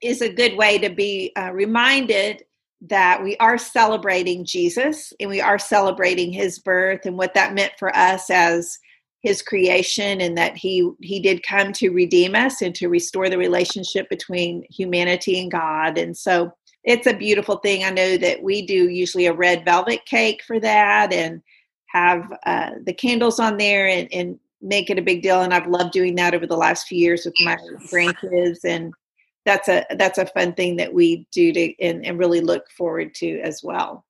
is 0.00 0.20
a 0.20 0.32
good 0.32 0.56
way 0.56 0.78
to 0.78 0.90
be 0.90 1.32
uh, 1.36 1.50
reminded 1.52 2.44
that 2.82 3.22
we 3.22 3.36
are 3.38 3.56
celebrating 3.56 4.44
Jesus 4.44 5.12
and 5.18 5.30
we 5.30 5.40
are 5.40 5.58
celebrating 5.58 6.32
his 6.32 6.58
birth 6.58 7.06
and 7.06 7.16
what 7.16 7.34
that 7.34 7.54
meant 7.54 7.72
for 7.78 7.94
us 7.96 8.28
as 8.30 8.78
his 9.22 9.40
creation 9.40 10.20
and 10.20 10.36
that 10.36 10.54
he 10.56 10.88
he 11.00 11.18
did 11.18 11.42
come 11.42 11.72
to 11.72 11.88
redeem 11.90 12.34
us 12.34 12.60
and 12.60 12.74
to 12.74 12.88
restore 12.88 13.30
the 13.30 13.38
relationship 13.38 14.08
between 14.10 14.62
humanity 14.70 15.40
and 15.40 15.50
God 15.50 15.96
and 15.96 16.14
so 16.16 16.52
it's 16.84 17.06
a 17.06 17.16
beautiful 17.16 17.56
thing 17.56 17.84
I 17.84 17.90
know 17.90 18.18
that 18.18 18.42
we 18.42 18.66
do 18.66 18.90
usually 18.90 19.24
a 19.24 19.32
red 19.32 19.64
velvet 19.64 20.04
cake 20.04 20.42
for 20.46 20.60
that 20.60 21.12
and 21.12 21.40
have 21.86 22.30
uh, 22.44 22.72
the 22.84 22.92
candles 22.92 23.40
on 23.40 23.56
there 23.56 23.88
and, 23.88 24.12
and 24.12 24.38
make 24.64 24.90
it 24.90 24.98
a 24.98 25.02
big 25.02 25.22
deal 25.22 25.42
and 25.42 25.54
i've 25.54 25.66
loved 25.66 25.92
doing 25.92 26.14
that 26.14 26.34
over 26.34 26.46
the 26.46 26.56
last 26.56 26.88
few 26.88 26.98
years 26.98 27.24
with 27.24 27.34
my 27.40 27.56
grandkids 27.92 28.64
and 28.64 28.92
that's 29.44 29.68
a 29.68 29.84
that's 29.96 30.18
a 30.18 30.26
fun 30.26 30.52
thing 30.54 30.76
that 30.76 30.92
we 30.92 31.26
do 31.30 31.52
to 31.52 31.74
and, 31.82 32.04
and 32.04 32.18
really 32.18 32.40
look 32.40 32.70
forward 32.70 33.14
to 33.14 33.40
as 33.40 33.62
well 33.62 34.04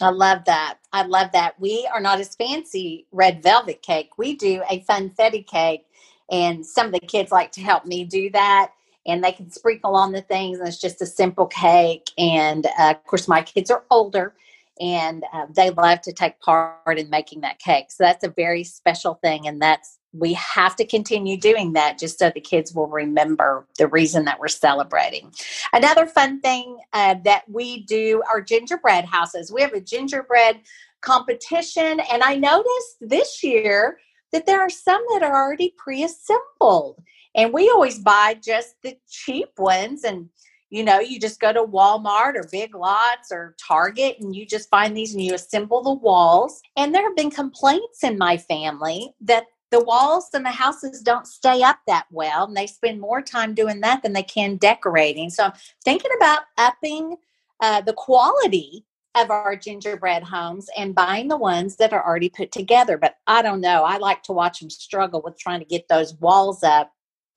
I 0.00 0.10
love 0.10 0.44
that. 0.46 0.78
I 0.92 1.02
love 1.02 1.30
that. 1.32 1.58
We 1.60 1.88
are 1.92 2.00
not 2.00 2.18
as 2.18 2.34
fancy 2.34 3.06
red 3.12 3.42
velvet 3.42 3.82
cake. 3.82 4.18
We 4.18 4.34
do 4.34 4.62
a 4.68 4.80
funfetti 4.80 5.46
cake, 5.46 5.86
and 6.30 6.66
some 6.66 6.86
of 6.86 6.92
the 6.92 7.00
kids 7.00 7.30
like 7.30 7.52
to 7.52 7.60
help 7.60 7.84
me 7.84 8.04
do 8.04 8.30
that. 8.30 8.72
And 9.06 9.22
they 9.22 9.32
can 9.32 9.50
sprinkle 9.50 9.94
on 9.94 10.12
the 10.12 10.22
things, 10.22 10.58
and 10.58 10.66
it's 10.66 10.80
just 10.80 11.02
a 11.02 11.06
simple 11.06 11.46
cake. 11.46 12.10
And 12.18 12.66
uh, 12.78 12.90
of 12.90 13.04
course, 13.04 13.28
my 13.28 13.42
kids 13.42 13.70
are 13.70 13.84
older, 13.90 14.34
and 14.80 15.24
uh, 15.32 15.46
they 15.54 15.70
love 15.70 16.00
to 16.02 16.12
take 16.12 16.40
part 16.40 16.98
in 16.98 17.08
making 17.10 17.42
that 17.42 17.58
cake. 17.58 17.90
So 17.90 18.04
that's 18.04 18.24
a 18.24 18.28
very 18.28 18.64
special 18.64 19.14
thing, 19.22 19.46
and 19.46 19.60
that's 19.60 19.98
we 20.12 20.32
have 20.34 20.76
to 20.76 20.84
continue 20.84 21.36
doing 21.36 21.72
that 21.72 21.98
just 21.98 22.20
so 22.20 22.30
the 22.30 22.40
kids 22.40 22.72
will 22.72 22.86
remember 22.86 23.66
the 23.78 23.88
reason 23.88 24.24
that 24.26 24.38
we're 24.38 24.46
celebrating. 24.46 25.32
Another 25.72 26.06
fun 26.06 26.40
thing 26.40 26.78
uh, 26.92 27.16
that 27.24 27.42
we 27.48 27.82
do 27.82 28.22
are 28.30 28.40
gingerbread 28.40 29.06
houses. 29.06 29.52
We 29.52 29.62
have 29.62 29.72
a 29.72 29.80
gingerbread 29.80 30.60
competition, 31.00 32.00
and 32.12 32.22
I 32.22 32.36
noticed 32.36 32.96
this 33.00 33.42
year 33.42 33.98
that 34.30 34.46
there 34.46 34.60
are 34.60 34.70
some 34.70 35.04
that 35.12 35.22
are 35.22 35.44
already 35.44 35.74
pre-assembled 35.76 37.02
and 37.34 37.52
we 37.52 37.68
always 37.68 37.98
buy 37.98 38.34
just 38.34 38.74
the 38.82 38.96
cheap 39.08 39.48
ones 39.58 40.04
and 40.04 40.28
you 40.74 40.82
know, 40.82 40.98
you 40.98 41.20
just 41.20 41.38
go 41.38 41.52
to 41.52 41.62
Walmart 41.62 42.34
or 42.34 42.48
Big 42.50 42.74
Lots 42.74 43.30
or 43.30 43.54
Target 43.64 44.16
and 44.18 44.34
you 44.34 44.44
just 44.44 44.68
find 44.68 44.96
these 44.96 45.14
and 45.14 45.22
you 45.22 45.34
assemble 45.34 45.82
the 45.82 45.92
walls. 45.92 46.60
And 46.76 46.92
there 46.92 47.04
have 47.04 47.14
been 47.14 47.30
complaints 47.30 48.02
in 48.02 48.18
my 48.18 48.36
family 48.36 49.14
that 49.20 49.46
the 49.70 49.84
walls 49.84 50.30
and 50.34 50.44
the 50.44 50.50
houses 50.50 51.00
don't 51.00 51.28
stay 51.28 51.62
up 51.62 51.78
that 51.86 52.06
well 52.10 52.46
and 52.46 52.56
they 52.56 52.66
spend 52.66 53.00
more 53.00 53.22
time 53.22 53.54
doing 53.54 53.80
that 53.82 54.02
than 54.02 54.14
they 54.14 54.24
can 54.24 54.56
decorating. 54.56 55.30
So 55.30 55.44
I'm 55.44 55.52
thinking 55.84 56.10
about 56.16 56.40
upping 56.58 57.18
uh, 57.60 57.82
the 57.82 57.92
quality 57.92 58.84
of 59.14 59.30
our 59.30 59.54
gingerbread 59.54 60.24
homes 60.24 60.68
and 60.76 60.92
buying 60.92 61.28
the 61.28 61.36
ones 61.36 61.76
that 61.76 61.92
are 61.92 62.04
already 62.04 62.30
put 62.30 62.50
together. 62.50 62.98
But 62.98 63.14
I 63.28 63.42
don't 63.42 63.60
know. 63.60 63.84
I 63.84 63.98
like 63.98 64.24
to 64.24 64.32
watch 64.32 64.58
them 64.58 64.70
struggle 64.70 65.22
with 65.24 65.38
trying 65.38 65.60
to 65.60 65.66
get 65.66 65.86
those 65.86 66.14
walls 66.14 66.64
up 66.64 66.90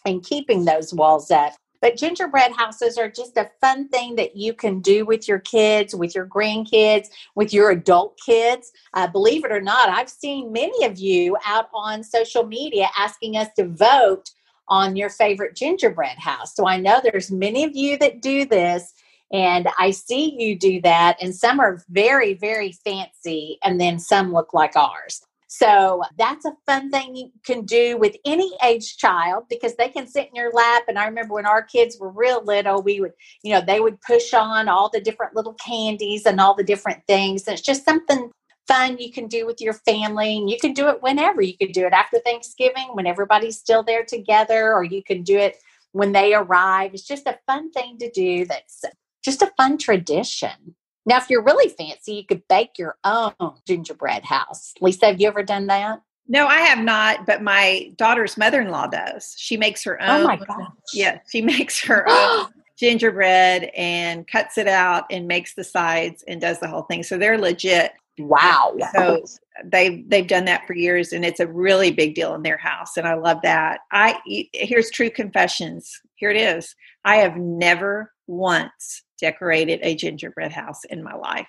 and 0.08 0.26
keeping 0.26 0.66
those 0.66 0.92
walls 0.92 1.30
up. 1.30 1.54
But 1.82 1.98
gingerbread 1.98 2.52
houses 2.54 2.98
are 2.98 3.10
just 3.10 3.38
a 3.38 3.50
fun 3.62 3.88
thing 3.90 4.16
that 4.16 4.36
you 4.36 4.54
can 4.54 4.80
do 4.80 5.06
with 5.06 5.28
your 5.28 5.40
kids, 5.40 5.96
with 5.96 6.16
your 6.16 6.26
grandkids, 6.26 7.08
with 7.36 7.54
your 7.54 7.72
adult 7.72 8.20
kids. 8.26 8.72
Uh, 8.94 9.08
believe 9.08 9.46
it 9.46 9.52
or 9.52 9.62
not, 9.62 9.90
I've 9.90 10.10
seen 10.10 10.52
many 10.52 10.86
of 10.86 10.98
you 10.98 11.38
out 11.46 11.70
on 11.74 12.04
social 12.04 12.46
media 12.46 12.88
asking 12.98 13.38
us 13.38 13.48
to 13.58 13.68
vote 13.68 14.32
on 14.70 14.96
your 14.96 15.10
favorite 15.10 15.56
gingerbread 15.56 16.18
house. 16.18 16.56
So 16.56 16.68
I 16.68 16.78
know 16.78 17.00
there's 17.02 17.32
many 17.32 17.64
of 17.64 17.76
you 17.76 17.98
that 18.00 18.22
do 18.22 18.46
this. 18.46 18.94
And 19.32 19.68
I 19.78 19.92
see 19.92 20.38
you 20.40 20.58
do 20.58 20.80
that, 20.84 21.18
and 21.22 21.36
some 21.36 21.60
are 21.60 21.84
very, 21.90 22.34
very 22.36 22.72
fancy, 22.72 23.60
and 23.62 23.78
then 23.78 24.00
some 24.00 24.32
look 24.32 24.54
like 24.54 24.78
ours. 24.78 25.22
So 25.48 26.04
that's 26.18 26.46
a 26.46 26.58
fun 26.66 26.92
thing 26.92 27.16
you 27.16 27.32
can 27.46 27.64
do 27.66 27.98
with 27.98 28.18
any 28.26 28.52
age 28.64 28.98
child 28.98 29.46
because 29.50 29.76
they 29.76 29.88
can 29.88 30.06
sit 30.06 30.28
in 30.28 30.36
your 30.36 30.52
lap. 30.52 30.84
And 30.90 31.00
I 31.00 31.06
remember 31.06 31.34
when 31.34 31.46
our 31.46 31.64
kids 31.64 31.98
were 32.00 32.12
real 32.12 32.44
little, 32.44 32.82
we 32.82 33.00
would, 33.00 33.14
you 33.44 33.54
know, 33.54 33.62
they 33.62 33.80
would 33.80 34.02
push 34.02 34.34
on 34.34 34.68
all 34.68 34.90
the 34.90 35.00
different 35.00 35.36
little 35.36 35.54
candies 35.54 36.26
and 36.26 36.42
all 36.42 36.54
the 36.54 36.66
different 36.66 37.02
things. 37.08 37.48
And 37.48 37.54
it's 37.54 37.66
just 37.66 37.86
something 37.86 38.30
fun 38.68 38.98
you 38.98 39.12
can 39.12 39.28
do 39.28 39.46
with 39.46 39.62
your 39.62 39.74
family. 39.74 40.38
And 40.38 40.50
you 40.50 40.58
can 40.60 40.74
do 40.74 40.90
it 40.90 41.02
whenever. 41.02 41.42
You 41.42 41.58
can 41.58 41.72
do 41.72 41.86
it 41.86 41.94
after 41.94 42.20
Thanksgiving 42.20 42.90
when 42.92 43.08
everybody's 43.08 43.58
still 43.58 43.84
there 43.84 44.04
together, 44.04 44.74
or 44.74 44.84
you 44.84 45.02
can 45.02 45.24
do 45.24 45.38
it 45.38 45.58
when 45.94 46.12
they 46.12 46.34
arrive. 46.34 46.92
It's 46.94 47.08
just 47.08 47.26
a 47.26 47.40
fun 47.48 47.72
thing 47.72 47.98
to 48.00 48.12
do 48.12 48.46
that's 48.46 48.84
just 49.24 49.42
a 49.42 49.52
fun 49.58 49.78
tradition. 49.78 50.76
Now, 51.08 51.18
if 51.18 51.30
you're 51.30 51.42
really 51.42 51.70
fancy, 51.70 52.16
you 52.16 52.26
could 52.26 52.46
bake 52.50 52.78
your 52.78 52.98
own 53.06 53.34
gingerbread 53.66 54.26
house. 54.26 54.74
Lisa, 54.82 55.08
have 55.08 55.22
you 55.22 55.30
ever 55.30 55.42
done 55.42 55.68
that? 55.68 56.02
No, 56.28 56.48
I 56.48 56.58
have 56.58 56.84
not, 56.84 57.26
but 57.26 57.42
my 57.42 57.94
daughter's 57.96 58.38
mother 58.38 58.60
in 58.60 58.70
law 58.70 58.88
does. 58.88 59.34
She 59.38 59.56
makes 59.56 59.86
her 59.86 60.02
own. 60.02 60.22
Oh 60.22 60.24
my 60.26 60.36
gosh. 60.36 60.68
Yeah, 60.94 61.20
she 61.32 61.42
makes 61.44 61.82
her 61.86 62.06
own 62.10 62.48
gingerbread 62.78 63.72
and 63.74 64.28
cuts 64.28 64.58
it 64.58 64.68
out 64.68 65.06
and 65.10 65.30
makes 65.30 65.56
the 65.56 65.64
sides 65.64 66.26
and 66.28 66.42
does 66.42 66.60
the 66.60 66.68
whole 66.68 66.84
thing. 66.84 67.04
So 67.04 67.18
they're 67.18 67.38
legit. 67.38 67.94
Wow. 68.20 68.76
So 68.94 69.24
they 69.64 70.04
they've 70.08 70.28
done 70.28 70.46
that 70.46 70.68
for 70.68 70.74
years 70.74 71.14
and 71.14 71.24
it's 71.24 71.40
a 71.40 71.48
really 71.48 71.92
big 71.92 72.16
deal 72.16 72.36
in 72.36 72.44
their 72.44 72.58
house 72.58 72.98
and 72.98 73.08
I 73.08 73.14
love 73.14 73.40
that. 73.44 73.80
I 73.92 74.20
here's 74.54 74.92
true 74.92 75.10
confessions. 75.10 76.02
Here 76.16 76.30
it 76.30 76.38
is. 76.38 76.76
I 77.06 77.18
have 77.18 77.38
never 77.38 78.12
once 78.28 79.04
decorated 79.20 79.80
a 79.84 79.96
gingerbread 79.96 80.52
house 80.52 80.84
in 80.86 81.04
my 81.04 81.16
life. 81.16 81.48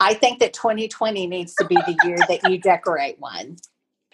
I 0.00 0.14
think 0.14 0.38
that 0.40 0.52
2020 0.52 1.26
needs 1.26 1.54
to 1.56 1.64
be 1.64 1.74
the 1.74 1.98
year 2.04 2.18
that 2.28 2.48
you 2.48 2.58
decorate 2.58 3.18
one. 3.18 3.56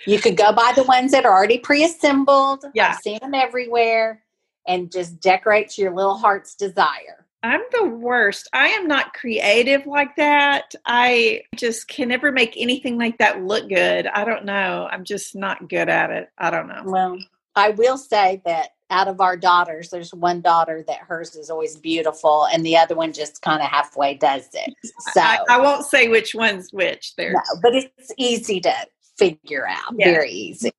You 0.06 0.18
could 0.18 0.36
go 0.36 0.52
buy 0.52 0.72
the 0.74 0.82
ones 0.84 1.12
that 1.12 1.24
are 1.24 1.32
already 1.32 1.58
pre-assembled. 1.58 2.64
Yeah. 2.74 2.90
I've 2.90 3.00
seen 3.00 3.18
them 3.20 3.34
everywhere 3.34 4.22
and 4.66 4.90
just 4.90 5.20
decorate 5.20 5.68
to 5.70 5.82
your 5.82 5.94
little 5.94 6.16
heart's 6.16 6.54
desire. 6.54 7.26
I'm 7.42 7.60
the 7.72 7.84
worst. 7.84 8.48
I 8.54 8.68
am 8.68 8.88
not 8.88 9.12
creative 9.12 9.86
like 9.86 10.16
that. 10.16 10.74
I 10.86 11.42
just 11.54 11.88
can 11.88 12.08
never 12.08 12.32
make 12.32 12.54
anything 12.56 12.96
like 12.96 13.18
that 13.18 13.42
look 13.42 13.68
good. 13.68 14.06
I 14.06 14.24
don't 14.24 14.46
know. 14.46 14.88
I'm 14.90 15.04
just 15.04 15.36
not 15.36 15.68
good 15.68 15.90
at 15.90 16.10
it. 16.10 16.30
I 16.38 16.48
don't 16.48 16.68
know. 16.68 16.82
Well, 16.86 17.18
I 17.54 17.70
will 17.70 17.98
say 17.98 18.40
that 18.46 18.70
out 18.90 19.08
of 19.08 19.20
our 19.20 19.36
daughters, 19.36 19.90
there's 19.90 20.12
one 20.14 20.40
daughter 20.40 20.84
that 20.86 20.98
hers 20.98 21.34
is 21.36 21.50
always 21.50 21.76
beautiful, 21.76 22.46
and 22.52 22.64
the 22.64 22.76
other 22.76 22.94
one 22.94 23.12
just 23.12 23.42
kind 23.42 23.62
of 23.62 23.68
halfway 23.68 24.14
does 24.14 24.48
it. 24.52 24.74
So 25.12 25.20
I, 25.20 25.38
I, 25.48 25.60
won't 25.60 25.86
say 25.86 26.08
which 26.08 26.34
one's 26.34 26.70
which. 26.72 27.14
There, 27.16 27.32
no, 27.32 27.40
but 27.62 27.74
it's 27.74 28.12
easy 28.18 28.60
to 28.60 28.74
figure 29.16 29.66
out. 29.66 29.94
Yeah. 29.96 30.12
Very 30.12 30.30
easy. 30.30 30.70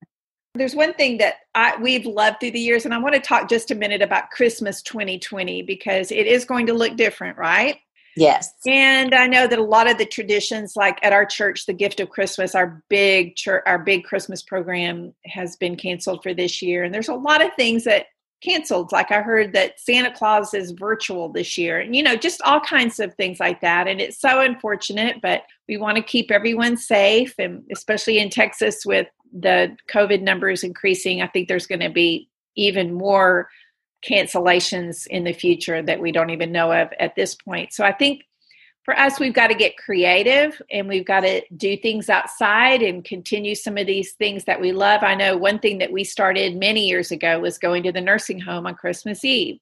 There's 0.53 0.75
one 0.75 0.93
thing 0.93 1.17
that 1.17 1.35
I, 1.53 1.75
we've 1.81 2.05
loved 2.05 2.39
through 2.39 2.51
the 2.51 2.59
years, 2.59 2.85
and 2.85 2.93
I 2.93 2.97
want 2.97 3.15
to 3.15 3.21
talk 3.21 3.49
just 3.49 3.71
a 3.71 3.75
minute 3.75 4.01
about 4.01 4.31
Christmas 4.31 4.81
2020 4.83 5.63
because 5.63 6.11
it 6.11 6.27
is 6.27 6.45
going 6.45 6.67
to 6.67 6.73
look 6.73 6.95
different, 6.95 7.37
right? 7.37 7.77
Yes. 8.15 8.53
And 8.65 9.13
I 9.13 9.27
know 9.27 9.45
that 9.47 9.59
a 9.59 9.63
lot 9.63 9.89
of 9.89 9.97
the 9.97 10.05
traditions, 10.05 10.75
like 10.75 10.99
at 11.03 11.13
our 11.13 11.25
church, 11.25 11.65
the 11.65 11.73
gift 11.73 11.99
of 11.99 12.09
Christmas, 12.09 12.55
our 12.55 12.81
big 12.89 13.35
church, 13.35 13.63
our 13.65 13.79
big 13.79 14.05
Christmas 14.05 14.41
program 14.41 15.13
has 15.25 15.57
been 15.57 15.75
canceled 15.75 16.23
for 16.23 16.33
this 16.33 16.61
year. 16.61 16.83
And 16.83 16.93
there's 16.93 17.09
a 17.09 17.13
lot 17.13 17.43
of 17.43 17.53
things 17.55 17.83
that 17.83 18.05
canceled. 18.41 18.91
Like 18.91 19.11
I 19.11 19.21
heard 19.21 19.53
that 19.53 19.79
Santa 19.79 20.11
Claus 20.11 20.53
is 20.53 20.71
virtual 20.71 21.29
this 21.29 21.57
year, 21.57 21.79
and 21.79 21.95
you 21.95 22.03
know, 22.03 22.15
just 22.15 22.41
all 22.43 22.59
kinds 22.59 22.99
of 22.99 23.13
things 23.15 23.39
like 23.39 23.61
that. 23.61 23.87
And 23.87 23.99
it's 23.99 24.19
so 24.19 24.41
unfortunate, 24.41 25.21
but 25.21 25.43
we 25.67 25.77
want 25.77 25.97
to 25.97 26.03
keep 26.03 26.31
everyone 26.31 26.77
safe, 26.77 27.33
and 27.39 27.63
especially 27.71 28.19
in 28.19 28.29
Texas 28.29 28.85
with 28.85 29.07
the 29.37 29.75
COVID 29.91 30.21
numbers 30.21 30.63
increasing, 30.63 31.21
I 31.21 31.27
think 31.27 31.47
there's 31.47 31.67
going 31.67 31.81
to 31.81 31.89
be 31.89 32.29
even 32.55 32.93
more 32.93 33.49
cancellations 34.07 35.07
in 35.07 35.23
the 35.23 35.33
future 35.33 35.81
that 35.81 35.99
we 35.99 36.11
don't 36.11 36.29
even 36.29 36.51
know 36.51 36.71
of 36.71 36.89
at 36.99 37.15
this 37.15 37.35
point. 37.35 37.73
So 37.73 37.83
I 37.83 37.91
think 37.91 38.23
for 38.83 38.97
us, 38.97 39.19
we've 39.19 39.33
got 39.33 39.47
to 39.47 39.55
get 39.55 39.77
creative 39.77 40.61
and 40.71 40.87
we've 40.87 41.07
got 41.07 41.21
to 41.21 41.41
do 41.57 41.75
things 41.75 42.07
outside 42.07 42.83
and 42.83 43.03
continue 43.03 43.55
some 43.55 43.77
of 43.77 43.87
these 43.87 44.13
things 44.13 44.43
that 44.45 44.61
we 44.61 44.71
love. 44.71 45.01
I 45.01 45.15
know 45.15 45.35
one 45.35 45.57
thing 45.57 45.79
that 45.79 45.91
we 45.91 46.03
started 46.03 46.55
many 46.55 46.87
years 46.87 47.11
ago 47.11 47.39
was 47.39 47.57
going 47.57 47.81
to 47.83 47.91
the 47.91 47.99
nursing 47.99 48.39
home 48.39 48.67
on 48.67 48.75
Christmas 48.75 49.25
Eve. 49.25 49.59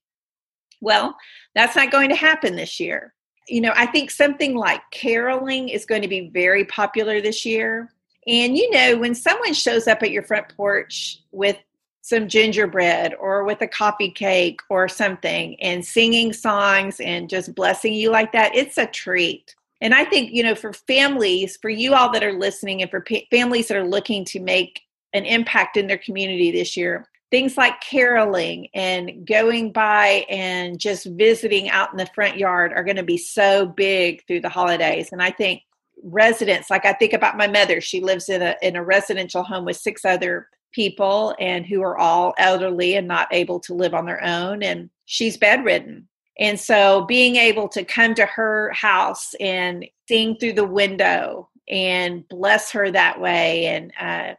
Well, 0.81 1.15
that's 1.55 1.77
not 1.77 1.89
going 1.89 2.09
to 2.09 2.15
happen 2.15 2.57
this 2.57 2.81
year. 2.81 3.13
You 3.47 3.61
know, 3.61 3.71
I 3.75 3.85
think 3.85 4.11
something 4.11 4.55
like 4.55 4.81
caroling 4.91 5.69
is 5.69 5.85
going 5.85 6.01
to 6.01 6.09
be 6.09 6.29
very 6.29 6.65
popular 6.65 7.21
this 7.21 7.45
year. 7.45 7.93
And 8.27 8.57
you 8.57 8.69
know, 8.71 8.97
when 8.97 9.15
someone 9.15 9.53
shows 9.53 9.87
up 9.87 10.03
at 10.03 10.11
your 10.11 10.23
front 10.23 10.53
porch 10.57 11.19
with 11.31 11.57
some 12.03 12.27
gingerbread 12.27 13.15
or 13.17 13.45
with 13.45 13.61
a 13.61 13.67
coffee 13.67 14.11
cake 14.11 14.59
or 14.69 14.89
something 14.89 15.55
and 15.61 15.85
singing 15.85 16.33
songs 16.33 16.99
and 16.99 17.29
just 17.29 17.55
blessing 17.55 17.93
you 17.93 18.11
like 18.11 18.33
that, 18.33 18.53
it's 18.53 18.77
a 18.77 18.85
treat. 18.85 19.55
And 19.79 19.93
I 19.93 20.03
think, 20.03 20.33
you 20.33 20.43
know, 20.43 20.53
for 20.53 20.73
families, 20.73 21.57
for 21.61 21.69
you 21.69 21.93
all 21.93 22.11
that 22.11 22.23
are 22.23 22.37
listening 22.37 22.81
and 22.81 22.91
for 22.91 23.05
families 23.31 23.69
that 23.69 23.77
are 23.77 23.87
looking 23.87 24.25
to 24.25 24.41
make 24.41 24.81
an 25.13 25.23
impact 25.23 25.77
in 25.77 25.87
their 25.87 25.97
community 25.97 26.51
this 26.51 26.75
year, 26.75 27.07
things 27.31 27.55
like 27.55 27.79
caroling 27.79 28.67
and 28.73 29.25
going 29.25 29.71
by 29.71 30.25
and 30.29 30.79
just 30.79 31.05
visiting 31.05 31.69
out 31.69 31.91
in 31.93 31.97
the 31.97 32.05
front 32.07 32.37
yard 32.37 32.73
are 32.73 32.83
going 32.83 32.97
to 32.97 33.03
be 33.03 33.17
so 33.17 33.65
big 33.65 34.27
through 34.27 34.41
the 34.41 34.49
holidays. 34.49 35.13
And 35.13 35.23
I 35.23 35.31
think 35.31 35.61
residents, 36.03 36.69
like 36.69 36.85
I 36.85 36.91
think 36.91 37.13
about 37.13 37.37
my 37.37 37.47
mother, 37.47 37.79
she 37.79 38.01
lives 38.01 38.27
in 38.27 38.41
a 38.41 38.57
in 38.61 38.75
a 38.75 38.83
residential 38.83 39.43
home 39.43 39.63
with 39.63 39.77
six 39.77 40.03
other 40.03 40.49
people 40.73 41.35
and 41.39 41.65
who 41.65 41.81
are 41.81 41.97
all 41.97 42.33
elderly 42.37 42.95
and 42.95 43.07
not 43.07 43.27
able 43.31 43.59
to 43.59 43.73
live 43.73 43.93
on 43.93 44.05
their 44.05 44.23
own 44.23 44.63
and 44.63 44.89
she's 45.05 45.37
bedridden 45.37 46.07
and 46.39 46.59
so 46.59 47.05
being 47.05 47.35
able 47.35 47.67
to 47.67 47.83
come 47.83 48.13
to 48.15 48.25
her 48.25 48.71
house 48.71 49.33
and 49.39 49.85
sing 50.07 50.35
through 50.39 50.53
the 50.53 50.65
window 50.65 51.47
and 51.69 52.27
bless 52.27 52.71
her 52.71 52.91
that 52.91 53.19
way 53.19 53.67
and 53.67 53.93
uh, 53.99 54.33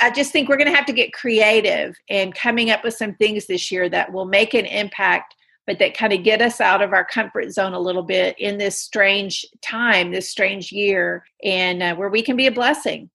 I 0.00 0.10
just 0.10 0.32
think 0.32 0.48
we're 0.48 0.56
going 0.56 0.70
to 0.70 0.76
have 0.76 0.86
to 0.86 0.92
get 0.92 1.12
creative 1.12 1.96
and 2.08 2.34
coming 2.34 2.70
up 2.70 2.84
with 2.84 2.94
some 2.94 3.14
things 3.14 3.46
this 3.46 3.70
year 3.70 3.88
that 3.88 4.12
will 4.12 4.24
make 4.24 4.54
an 4.54 4.66
impact, 4.66 5.34
but 5.66 5.78
that 5.78 5.96
kind 5.96 6.12
of 6.12 6.24
get 6.24 6.42
us 6.42 6.60
out 6.60 6.82
of 6.82 6.92
our 6.92 7.04
comfort 7.04 7.50
zone 7.52 7.72
a 7.72 7.80
little 7.80 8.02
bit 8.02 8.38
in 8.38 8.58
this 8.58 8.78
strange 8.78 9.46
time, 9.62 10.10
this 10.10 10.28
strange 10.28 10.72
year, 10.72 11.24
and 11.42 11.82
uh, 11.82 11.94
where 11.94 12.10
we 12.10 12.22
can 12.22 12.36
be 12.36 12.46
a 12.46 12.52
blessing. 12.52 13.08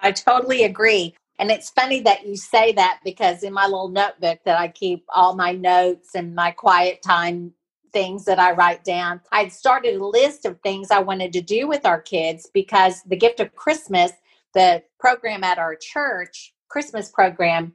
I 0.00 0.12
totally 0.12 0.64
agree. 0.64 1.14
And 1.38 1.50
it's 1.50 1.70
funny 1.70 2.00
that 2.00 2.26
you 2.26 2.36
say 2.36 2.72
that 2.72 3.00
because 3.04 3.42
in 3.42 3.52
my 3.52 3.64
little 3.64 3.88
notebook 3.88 4.40
that 4.44 4.58
I 4.58 4.68
keep 4.68 5.04
all 5.08 5.34
my 5.34 5.52
notes 5.52 6.14
and 6.14 6.34
my 6.34 6.50
quiet 6.50 7.02
time 7.02 7.52
things 7.92 8.24
that 8.24 8.38
I 8.38 8.52
write 8.52 8.84
down, 8.84 9.20
I'd 9.32 9.52
started 9.52 9.96
a 9.96 10.06
list 10.06 10.44
of 10.44 10.60
things 10.60 10.90
I 10.90 11.00
wanted 11.00 11.32
to 11.34 11.40
do 11.40 11.66
with 11.66 11.84
our 11.84 12.00
kids 12.00 12.48
because 12.52 13.02
the 13.02 13.16
gift 13.16 13.40
of 13.40 13.54
Christmas, 13.54 14.12
the 14.54 14.82
program 14.98 15.44
at 15.44 15.58
our 15.58 15.74
church, 15.74 16.54
Christmas 16.68 17.10
program, 17.10 17.74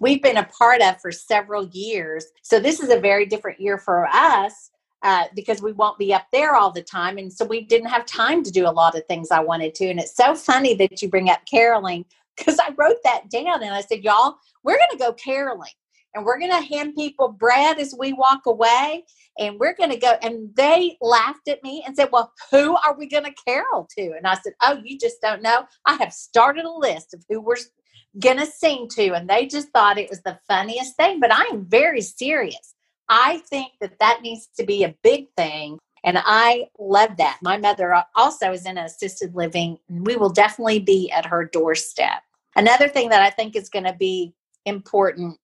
we've 0.00 0.22
been 0.22 0.36
a 0.36 0.44
part 0.44 0.80
of 0.80 1.00
for 1.00 1.10
several 1.10 1.66
years. 1.68 2.26
So 2.42 2.60
this 2.60 2.80
is 2.80 2.90
a 2.90 3.00
very 3.00 3.26
different 3.26 3.60
year 3.60 3.78
for 3.78 4.06
us. 4.06 4.70
Uh, 5.04 5.26
because 5.36 5.62
we 5.62 5.70
won't 5.70 5.96
be 5.96 6.12
up 6.12 6.26
there 6.32 6.56
all 6.56 6.72
the 6.72 6.82
time. 6.82 7.18
And 7.18 7.32
so 7.32 7.44
we 7.44 7.60
didn't 7.60 7.86
have 7.86 8.04
time 8.04 8.42
to 8.42 8.50
do 8.50 8.66
a 8.66 8.68
lot 8.68 8.96
of 8.96 9.06
things 9.06 9.30
I 9.30 9.38
wanted 9.38 9.72
to. 9.76 9.88
And 9.88 10.00
it's 10.00 10.16
so 10.16 10.34
funny 10.34 10.74
that 10.74 11.00
you 11.00 11.08
bring 11.08 11.30
up 11.30 11.38
caroling 11.48 12.04
because 12.38 12.58
I 12.58 12.74
wrote 12.76 12.98
that 13.04 13.30
down 13.30 13.62
and 13.62 13.74
I 13.74 13.80
said, 13.80 14.04
y'all, 14.04 14.36
we're 14.62 14.78
going 14.78 14.90
to 14.92 14.98
go 14.98 15.12
caroling 15.12 15.70
and 16.14 16.24
we're 16.24 16.38
going 16.38 16.50
to 16.50 16.74
hand 16.74 16.94
people 16.94 17.28
bread 17.28 17.78
as 17.78 17.94
we 17.98 18.12
walk 18.12 18.46
away 18.46 19.04
and 19.38 19.58
we're 19.58 19.74
going 19.74 19.90
to 19.90 19.98
go. 19.98 20.14
And 20.22 20.54
they 20.56 20.96
laughed 21.00 21.48
at 21.48 21.62
me 21.62 21.82
and 21.86 21.94
said, 21.94 22.08
well, 22.12 22.32
who 22.50 22.76
are 22.76 22.96
we 22.96 23.08
going 23.08 23.24
to 23.24 23.34
carol 23.46 23.88
to? 23.96 24.12
And 24.16 24.26
I 24.26 24.34
said, 24.34 24.54
oh, 24.62 24.80
you 24.84 24.98
just 24.98 25.20
don't 25.20 25.42
know. 25.42 25.64
I 25.86 25.94
have 25.94 26.12
started 26.12 26.64
a 26.64 26.70
list 26.70 27.14
of 27.14 27.24
who 27.28 27.40
we're 27.40 27.56
going 28.20 28.38
to 28.38 28.46
sing 28.46 28.88
to. 28.92 29.12
And 29.14 29.28
they 29.28 29.46
just 29.46 29.68
thought 29.70 29.98
it 29.98 30.10
was 30.10 30.22
the 30.22 30.38
funniest 30.48 30.96
thing. 30.96 31.20
But 31.20 31.32
I 31.32 31.44
am 31.52 31.66
very 31.66 32.00
serious. 32.00 32.74
I 33.08 33.38
think 33.50 33.72
that 33.80 33.98
that 34.00 34.20
needs 34.22 34.48
to 34.58 34.64
be 34.64 34.84
a 34.84 34.94
big 35.02 35.28
thing 35.36 35.78
and 36.04 36.18
I 36.24 36.68
love 36.78 37.16
that. 37.18 37.38
My 37.42 37.56
mother 37.56 37.94
uh, 37.94 38.02
also 38.14 38.52
is 38.52 38.66
in 38.66 38.78
assisted 38.78 39.34
living. 39.34 39.78
And 39.88 40.06
we 40.06 40.16
will 40.16 40.30
definitely 40.30 40.80
be 40.80 41.10
at 41.10 41.26
her 41.26 41.44
doorstep. 41.44 42.22
Another 42.58 42.88
thing 42.88 43.08
that 43.10 43.22
I 43.22 43.30
think 43.30 43.54
is 43.54 43.68
going 43.68 43.84
to 43.84 43.94
be 43.94 44.34
important 44.66 45.38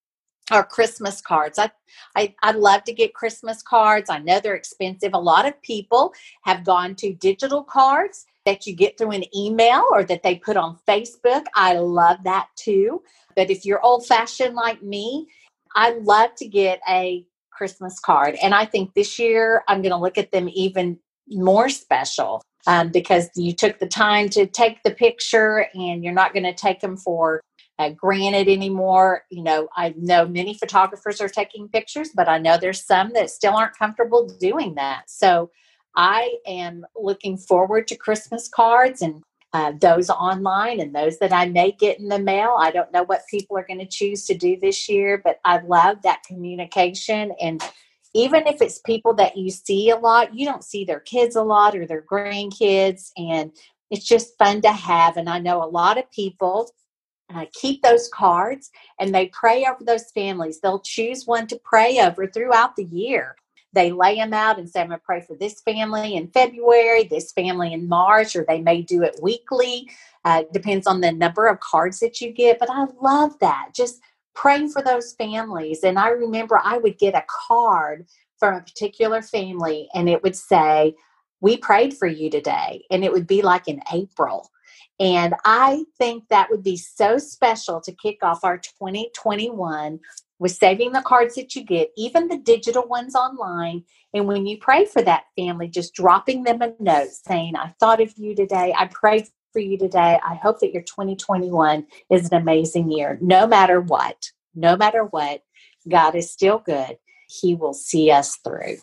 are 0.51 0.65
Christmas 0.65 1.21
cards. 1.21 1.61
I, 1.61 1.71
I 2.17 2.35
I 2.43 2.51
love 2.51 2.83
to 2.85 2.93
get 2.93 3.15
Christmas 3.15 3.63
cards. 3.63 4.11
I 4.11 4.19
know 4.19 4.41
they're 4.41 4.57
expensive. 4.57 5.13
A 5.15 5.19
lot 5.19 5.47
of 5.47 5.63
people 5.63 6.13
have 6.43 6.65
gone 6.65 6.97
to 6.97 7.15
digital 7.15 7.63
cards 7.63 8.27
that 8.45 8.67
you 8.67 8.75
get 8.75 8.99
through 8.99 9.13
an 9.13 9.25
email 9.35 9.85
or 9.93 10.03
that 10.03 10.25
they 10.25 10.35
put 10.35 10.57
on 10.57 10.77
Facebook. 10.89 11.45
I 11.55 11.79
love 11.79 12.19
that 12.25 12.49
too. 12.57 13.01
But 13.37 13.49
if 13.49 13.65
you're 13.65 13.85
old 13.85 14.05
fashioned 14.07 14.57
like 14.57 14.83
me, 14.83 15.29
I 15.77 15.93
love 16.01 16.35
to 16.39 16.49
get 16.49 16.81
a 16.89 17.25
Christmas 17.53 18.01
card. 18.01 18.35
And 18.43 18.53
I 18.57 18.65
think 18.67 18.93
this 18.93 19.21
year 19.21 19.63
I'm 19.69 19.83
going 19.83 19.93
to 19.93 19.97
look 19.97 20.19
at 20.19 20.33
them 20.33 20.49
even 20.53 20.99
more 21.29 21.69
special 21.69 22.43
um, 22.67 22.91
because 22.91 23.31
you 23.35 23.53
took 23.53 23.79
the 23.79 23.87
time 23.87 24.29
to 24.31 24.47
take 24.47 24.83
the 24.83 24.91
picture 24.91 25.67
and 25.75 26.03
you're 26.03 26.13
not 26.13 26.33
going 26.33 26.45
to 26.45 26.55
take 26.55 26.81
them 26.81 26.97
for 26.97 27.43
uh, 27.79 27.91
granted 27.91 28.49
anymore. 28.49 29.25
You 29.31 29.43
know, 29.43 29.69
I 29.77 29.95
know 29.97 30.27
many 30.27 30.55
photographers 30.55 31.21
are 31.21 31.29
taking 31.29 31.69
pictures, 31.69 32.11
but 32.15 32.29
I 32.29 32.39
know 32.39 32.57
there's 32.57 32.85
some 32.85 33.13
that 33.15 33.31
still 33.31 33.55
aren't 33.55 33.79
comfortable 33.79 34.27
doing 34.41 34.75
that. 34.77 35.11
So 35.11 35.51
I 35.97 36.37
am 36.47 36.85
looking 36.97 37.37
forward 37.37 37.89
to 37.89 37.97
Christmas 37.97 38.49
cards 38.49 39.03
and 39.03 39.23
uh, 39.53 39.73
those 39.81 40.11
online 40.11 40.81
and 40.81 40.93
those 40.95 41.19
that 41.19 41.33
I 41.33 41.47
may 41.47 41.71
get 41.71 42.01
in 42.01 42.09
the 42.09 42.19
mail. 42.19 42.57
I 42.59 42.73
don't 42.73 42.93
know 42.93 43.05
what 43.05 43.23
people 43.31 43.57
are 43.57 43.67
going 43.67 43.79
to 43.79 43.87
choose 43.87 44.27
to 44.27 44.35
do 44.35 44.59
this 44.61 44.89
year, 44.89 45.21
but 45.23 45.39
I 45.45 45.61
love 45.61 46.03
that 46.03 46.25
communication. 46.27 47.33
And 47.41 47.63
even 48.15 48.47
if 48.47 48.63
it's 48.63 48.79
people 48.79 49.15
that 49.15 49.37
you 49.37 49.51
see 49.51 49.91
a 49.91 49.97
lot, 49.97 50.35
you 50.35 50.47
don't 50.47 50.65
see 50.65 50.85
their 50.85 51.01
kids 51.01 51.37
a 51.37 51.43
lot 51.43 51.77
or 51.77 51.87
their 51.87 52.03
grandkids. 52.03 53.11
And 53.17 53.53
it's 53.91 54.07
just 54.07 54.39
fun 54.39 54.63
to 54.63 54.73
have. 54.73 55.17
And 55.17 55.29
I 55.29 55.39
know 55.39 55.63
a 55.63 55.67
lot 55.67 55.99
of 55.99 56.11
people 56.11 56.71
uh, 57.35 57.47
keep 57.53 57.83
those 57.83 58.09
cards 58.09 58.71
and 58.99 59.15
they 59.15 59.27
pray 59.27 59.67
over 59.67 59.85
those 59.85 60.11
families. 60.13 60.61
They'll 60.61 60.81
choose 60.81 61.27
one 61.27 61.47
to 61.49 61.61
pray 61.65 61.99
over 61.99 62.27
throughout 62.27 62.77
the 62.77 62.85
year 62.85 63.37
they 63.75 63.91
lay 63.93 64.15
them 64.17 64.33
out 64.33 64.59
and 64.59 64.71
say, 64.71 64.81
I'm 64.81 64.89
going 64.89 65.01
to 65.01 65.05
pray 65.05 65.21
for 65.21 65.35
this 65.35 65.61
family 65.61 66.15
in 66.15 66.29
February, 66.29 67.05
this 67.05 67.33
family 67.33 67.73
in 67.73 67.89
March, 67.89 68.37
or 68.37 68.45
they 68.47 68.61
may 68.61 68.83
do 68.83 69.03
it 69.03 69.19
weekly. 69.21 69.91
Uh, 70.25 70.45
depends 70.53 70.87
on 70.87 71.01
the 71.01 71.13
number 71.13 71.47
of 71.47 71.61
cards 71.61 71.99
that 72.01 72.21
you 72.21 72.33
get. 72.33 72.59
But 72.59 72.71
I 72.71 72.87
love 73.03 73.39
that. 73.41 73.71
Just 73.75 74.01
praying 74.35 74.71
for 74.71 74.83
those 74.83 75.13
families. 75.13 75.83
And 75.83 75.99
I 75.99 76.09
remember 76.09 76.61
I 76.63 76.79
would 76.79 76.99
get 76.99 77.15
a 77.15 77.25
card 77.49 78.07
from 78.39 78.55
a 78.55 78.61
particular 78.61 79.23
family 79.23 79.89
and 79.95 80.09
it 80.09 80.23
would 80.23 80.37
say, 80.37 80.95
We 81.41 81.57
prayed 81.57 81.97
for 81.97 82.07
you 82.07 82.31
today. 82.31 82.85
And 82.91 83.05
it 83.05 83.13
would 83.13 83.27
be 83.27 83.43
like 83.43 83.69
in 83.69 83.81
April. 83.93 84.51
And 85.01 85.35
I 85.45 85.85
think 85.99 86.25
that 86.29 86.51
would 86.51 86.63
be 86.63 86.77
so 86.77 87.19
special 87.19 87.81
to 87.81 87.93
kick 87.93 88.19
off 88.23 88.45
our 88.45 88.59
2021 88.59 89.99
with 90.39 90.53
saving 90.53 90.93
the 90.93 91.03
cards 91.03 91.35
that 91.35 91.55
you 91.55 91.65
get, 91.65 91.91
even 91.97 92.29
the 92.29 92.39
digital 92.39 92.87
ones 92.87 93.15
online. 93.15 93.85
And 94.13 94.27
when 94.27 94.47
you 94.47 94.59
pray 94.59 94.85
for 94.85 95.03
that 95.03 95.25
family, 95.37 95.69
just 95.69 95.95
dropping 95.95 96.45
them 96.45 96.63
a 96.63 96.73
note 96.79 97.11
saying, 97.11 97.57
I 97.57 97.73
thought 97.81 98.01
of 98.01 98.13
you 98.17 98.35
today. 98.35 98.75
I 98.77 98.87
prayed 98.87 99.27
for 99.55 99.61
you 99.61 99.79
today. 99.79 100.19
I 100.23 100.35
hope 100.35 100.61
that 100.61 100.75
your 100.75 100.83
2021 100.83 101.87
is 102.11 102.31
an 102.31 102.37
amazing 102.37 102.91
year. 102.91 103.17
No 103.23 103.47
matter 103.47 103.81
what, 103.81 104.31
no 104.55 104.77
matter 104.77 105.05
what, 105.05 105.43
God 105.89 106.17
is 106.17 106.31
still 106.31 106.59
good. 106.59 106.99
He 107.29 107.55
will 107.55 107.73
see 107.73 108.11
us 108.11 108.37
through. 108.37 108.77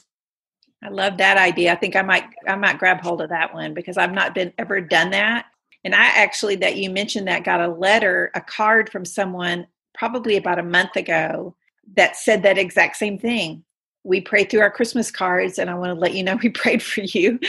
I 0.81 0.89
love 0.89 1.17
that 1.17 1.37
idea. 1.37 1.73
I 1.73 1.75
think 1.75 1.95
I 1.95 2.01
might 2.01 2.23
I 2.47 2.55
might 2.55 2.79
grab 2.79 3.01
hold 3.01 3.21
of 3.21 3.29
that 3.29 3.53
one 3.53 3.75
because 3.75 3.97
I've 3.97 4.13
not 4.13 4.33
been 4.33 4.53
ever 4.57 4.81
done 4.81 5.11
that. 5.11 5.45
And 5.83 5.93
I 5.93 6.05
actually 6.05 6.55
that 6.57 6.77
you 6.77 6.89
mentioned 6.89 7.27
that 7.27 7.43
got 7.43 7.61
a 7.61 7.67
letter, 7.67 8.31
a 8.33 8.41
card 8.41 8.89
from 8.89 9.05
someone 9.05 9.67
probably 9.93 10.37
about 10.37 10.57
a 10.57 10.63
month 10.63 10.95
ago 10.95 11.55
that 11.95 12.15
said 12.15 12.43
that 12.43 12.57
exact 12.57 12.95
same 12.95 13.19
thing. 13.19 13.63
We 14.03 14.21
prayed 14.21 14.49
through 14.49 14.61
our 14.61 14.71
Christmas 14.71 15.11
cards, 15.11 15.59
and 15.59 15.69
I 15.69 15.75
want 15.75 15.89
to 15.89 15.99
let 15.99 16.13
you 16.13 16.23
know 16.23 16.35
we 16.43 16.49
prayed 16.49 16.81
for 16.81 17.01
you. 17.01 17.39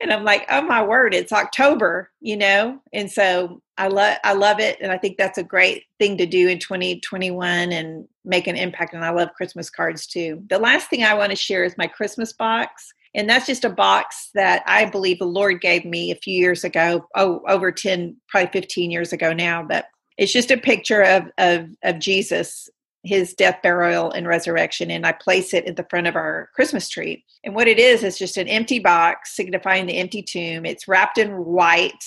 And 0.00 0.12
I'm 0.12 0.24
like, 0.24 0.46
oh 0.50 0.62
my 0.62 0.82
word, 0.82 1.14
it's 1.14 1.32
October, 1.32 2.10
you 2.20 2.36
know. 2.36 2.80
And 2.92 3.10
so 3.10 3.60
I 3.76 3.88
love 3.88 4.18
I 4.24 4.34
love 4.34 4.60
it, 4.60 4.78
and 4.80 4.92
I 4.92 4.98
think 4.98 5.16
that's 5.16 5.38
a 5.38 5.44
great 5.44 5.84
thing 5.98 6.16
to 6.18 6.26
do 6.26 6.48
in 6.48 6.58
2021 6.58 7.72
and 7.72 8.06
make 8.24 8.46
an 8.46 8.56
impact. 8.56 8.94
And 8.94 9.04
I 9.04 9.10
love 9.10 9.34
Christmas 9.36 9.70
cards 9.70 10.06
too. 10.06 10.42
The 10.48 10.58
last 10.58 10.88
thing 10.88 11.04
I 11.04 11.14
want 11.14 11.30
to 11.30 11.36
share 11.36 11.64
is 11.64 11.76
my 11.78 11.86
Christmas 11.86 12.32
box. 12.32 12.92
And 13.14 13.30
that's 13.30 13.46
just 13.46 13.64
a 13.64 13.70
box 13.70 14.30
that 14.34 14.62
I 14.66 14.86
believe 14.86 15.20
the 15.20 15.24
Lord 15.24 15.60
gave 15.60 15.84
me 15.84 16.10
a 16.10 16.16
few 16.16 16.36
years 16.36 16.64
ago, 16.64 17.06
oh, 17.14 17.42
over 17.48 17.70
10, 17.70 18.16
probably 18.28 18.50
15 18.52 18.90
years 18.90 19.12
ago 19.12 19.32
now. 19.32 19.62
But 19.62 19.86
it's 20.18 20.32
just 20.32 20.50
a 20.50 20.56
picture 20.56 21.02
of, 21.02 21.30
of, 21.38 21.68
of 21.84 21.98
Jesus, 22.00 22.68
his 23.04 23.34
death, 23.34 23.60
burial, 23.62 24.10
and 24.10 24.26
resurrection. 24.26 24.90
And 24.90 25.06
I 25.06 25.12
place 25.12 25.54
it 25.54 25.66
at 25.66 25.76
the 25.76 25.86
front 25.90 26.06
of 26.06 26.16
our 26.16 26.50
Christmas 26.54 26.88
tree. 26.88 27.24
And 27.44 27.54
what 27.54 27.68
it 27.68 27.78
is, 27.78 28.02
is 28.02 28.18
just 28.18 28.36
an 28.36 28.48
empty 28.48 28.78
box 28.78 29.36
signifying 29.36 29.86
the 29.86 29.98
empty 29.98 30.22
tomb. 30.22 30.64
It's 30.64 30.88
wrapped 30.88 31.18
in 31.18 31.44
white, 31.44 32.04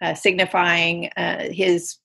uh, 0.00 0.14
signifying 0.14 1.10
uh, 1.16 1.48
his 1.50 1.98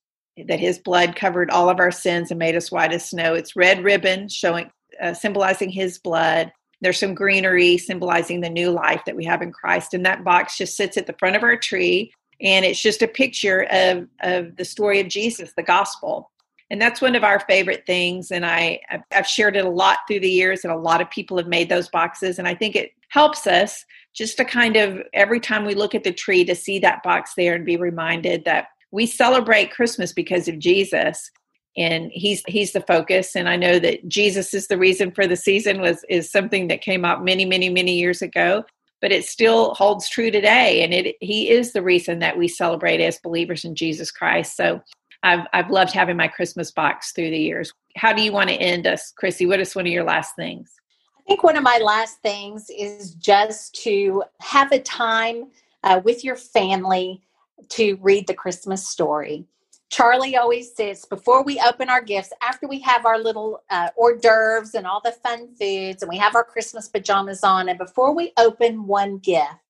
that 0.47 0.59
his 0.59 0.79
blood 0.79 1.17
covered 1.17 1.49
all 1.49 1.69
of 1.69 1.79
our 1.79 1.91
sins 1.91 2.31
and 2.31 2.39
made 2.39 2.55
us 2.55 2.71
white 2.71 2.93
as 2.93 3.09
snow. 3.09 3.33
It's 3.33 3.57
red 3.57 3.83
ribbon 3.83 4.29
showing, 4.29 4.71
uh, 5.01 5.13
symbolizing 5.13 5.69
his 5.69 5.99
blood. 5.99 6.53
There's 6.79 6.97
some 6.97 7.13
greenery 7.13 7.77
symbolizing 7.77 8.39
the 8.39 8.49
new 8.49 8.71
life 8.71 9.01
that 9.05 9.17
we 9.17 9.25
have 9.25 9.41
in 9.41 9.51
Christ. 9.51 9.93
And 9.93 10.05
that 10.05 10.23
box 10.23 10.57
just 10.57 10.77
sits 10.77 10.95
at 10.95 11.07
the 11.07 11.15
front 11.19 11.35
of 11.35 11.43
our 11.43 11.57
tree 11.57 12.13
and 12.41 12.65
it's 12.65 12.81
just 12.81 13.01
a 13.01 13.07
picture 13.07 13.67
of 13.71 14.07
of 14.21 14.55
the 14.55 14.65
story 14.65 14.99
of 14.99 15.07
jesus 15.07 15.51
the 15.55 15.63
gospel 15.63 16.31
and 16.69 16.79
that's 16.81 17.01
one 17.01 17.15
of 17.15 17.23
our 17.23 17.39
favorite 17.41 17.85
things. 17.85 18.31
And 18.31 18.45
i 18.45 18.79
i've 19.11 19.27
shared 19.27 19.55
it 19.55 19.65
a 19.65 19.69
lot 19.69 19.99
through 20.07 20.21
the 20.21 20.29
years 20.29 20.63
and 20.63 20.73
a 20.73 20.77
lot 20.77 21.01
of 21.01 21.09
people 21.09 21.37
have 21.37 21.47
made 21.47 21.69
those 21.69 21.89
boxes. 21.89 22.39
And 22.39 22.47
i 22.47 22.55
think 22.55 22.75
it 22.75 22.91
helps 23.09 23.47
us 23.47 23.85
just 24.13 24.37
to 24.37 24.45
kind 24.45 24.75
of 24.75 25.01
every 25.13 25.39
time 25.39 25.65
we 25.65 25.75
look 25.75 25.95
at 25.95 26.03
the 26.03 26.13
tree 26.13 26.43
to 26.45 26.55
see 26.55 26.79
that 26.79 27.03
box 27.03 27.33
there 27.35 27.55
and 27.55 27.65
be 27.65 27.77
reminded 27.77 28.45
that 28.45 28.67
we 28.91 29.05
celebrate 29.05 29.71
christmas 29.71 30.13
because 30.13 30.47
of 30.47 30.59
jesus. 30.59 31.31
And 31.77 32.11
he's 32.11 32.43
he's 32.47 32.73
the 32.73 32.81
focus. 32.81 33.35
And 33.35 33.49
i 33.49 33.55
know 33.55 33.79
that 33.79 34.07
jesus 34.07 34.53
is 34.53 34.67
the 34.67 34.77
reason 34.77 35.11
for 35.11 35.27
the 35.27 35.35
season 35.35 35.81
was 35.81 36.05
is 36.09 36.31
something 36.31 36.67
that 36.67 36.81
came 36.81 37.05
up 37.05 37.23
many 37.23 37.45
many 37.45 37.69
many 37.69 37.97
years 37.97 38.21
ago 38.21 38.63
but 39.01 39.13
it 39.13 39.23
still 39.23 39.73
holds 39.75 40.09
true 40.09 40.29
today. 40.29 40.83
And 40.83 40.93
it 40.93 41.15
he 41.21 41.49
is 41.49 41.71
the 41.71 41.81
reason 41.81 42.19
that 42.19 42.37
we 42.37 42.49
celebrate 42.49 42.99
as 43.01 43.17
believers 43.19 43.63
in 43.63 43.73
jesus 43.73 44.11
christ. 44.11 44.57
So 44.57 44.81
i've 45.23 45.45
i've 45.53 45.69
loved 45.69 45.93
having 45.93 46.17
my 46.17 46.27
christmas 46.27 46.71
box 46.71 47.11
through 47.11 47.29
the 47.29 47.37
years. 47.37 47.73
How 47.95 48.13
do 48.13 48.21
you 48.21 48.31
want 48.31 48.49
to 48.49 48.55
end 48.55 48.87
us 48.87 49.11
chrissie? 49.15 49.45
What 49.45 49.59
is 49.59 49.75
one 49.75 49.87
of 49.87 49.91
your 49.91 50.03
last 50.03 50.35
things? 50.35 50.71
I 51.17 51.21
think 51.27 51.43
one 51.43 51.57
of 51.57 51.63
my 51.63 51.79
last 51.83 52.21
things 52.21 52.69
is 52.75 53.13
just 53.15 53.75
to 53.83 54.23
have 54.39 54.71
a 54.71 54.79
time 54.79 55.49
uh, 55.83 56.01
with 56.03 56.23
your 56.23 56.35
family 56.35 57.21
to 57.69 57.97
read 58.01 58.27
the 58.27 58.33
christmas 58.33 58.87
story. 58.87 59.45
Charlie 59.89 60.37
always 60.37 60.75
says 60.75 61.05
before 61.05 61.43
we 61.43 61.59
open 61.67 61.89
our 61.89 62.01
gifts, 62.01 62.31
after 62.41 62.67
we 62.67 62.79
have 62.81 63.05
our 63.05 63.17
little 63.17 63.63
uh, 63.71 63.89
hors 63.97 64.17
d'oeuvres 64.17 64.75
and 64.75 64.85
all 64.85 65.01
the 65.03 65.11
fun 65.11 65.47
foods, 65.55 66.03
and 66.03 66.09
we 66.09 66.17
have 66.17 66.35
our 66.35 66.43
Christmas 66.43 66.87
pajamas 66.87 67.43
on, 67.43 67.69
and 67.69 67.77
before 67.77 68.15
we 68.15 68.31
open 68.37 68.85
one 68.85 69.17
gift, 69.17 69.68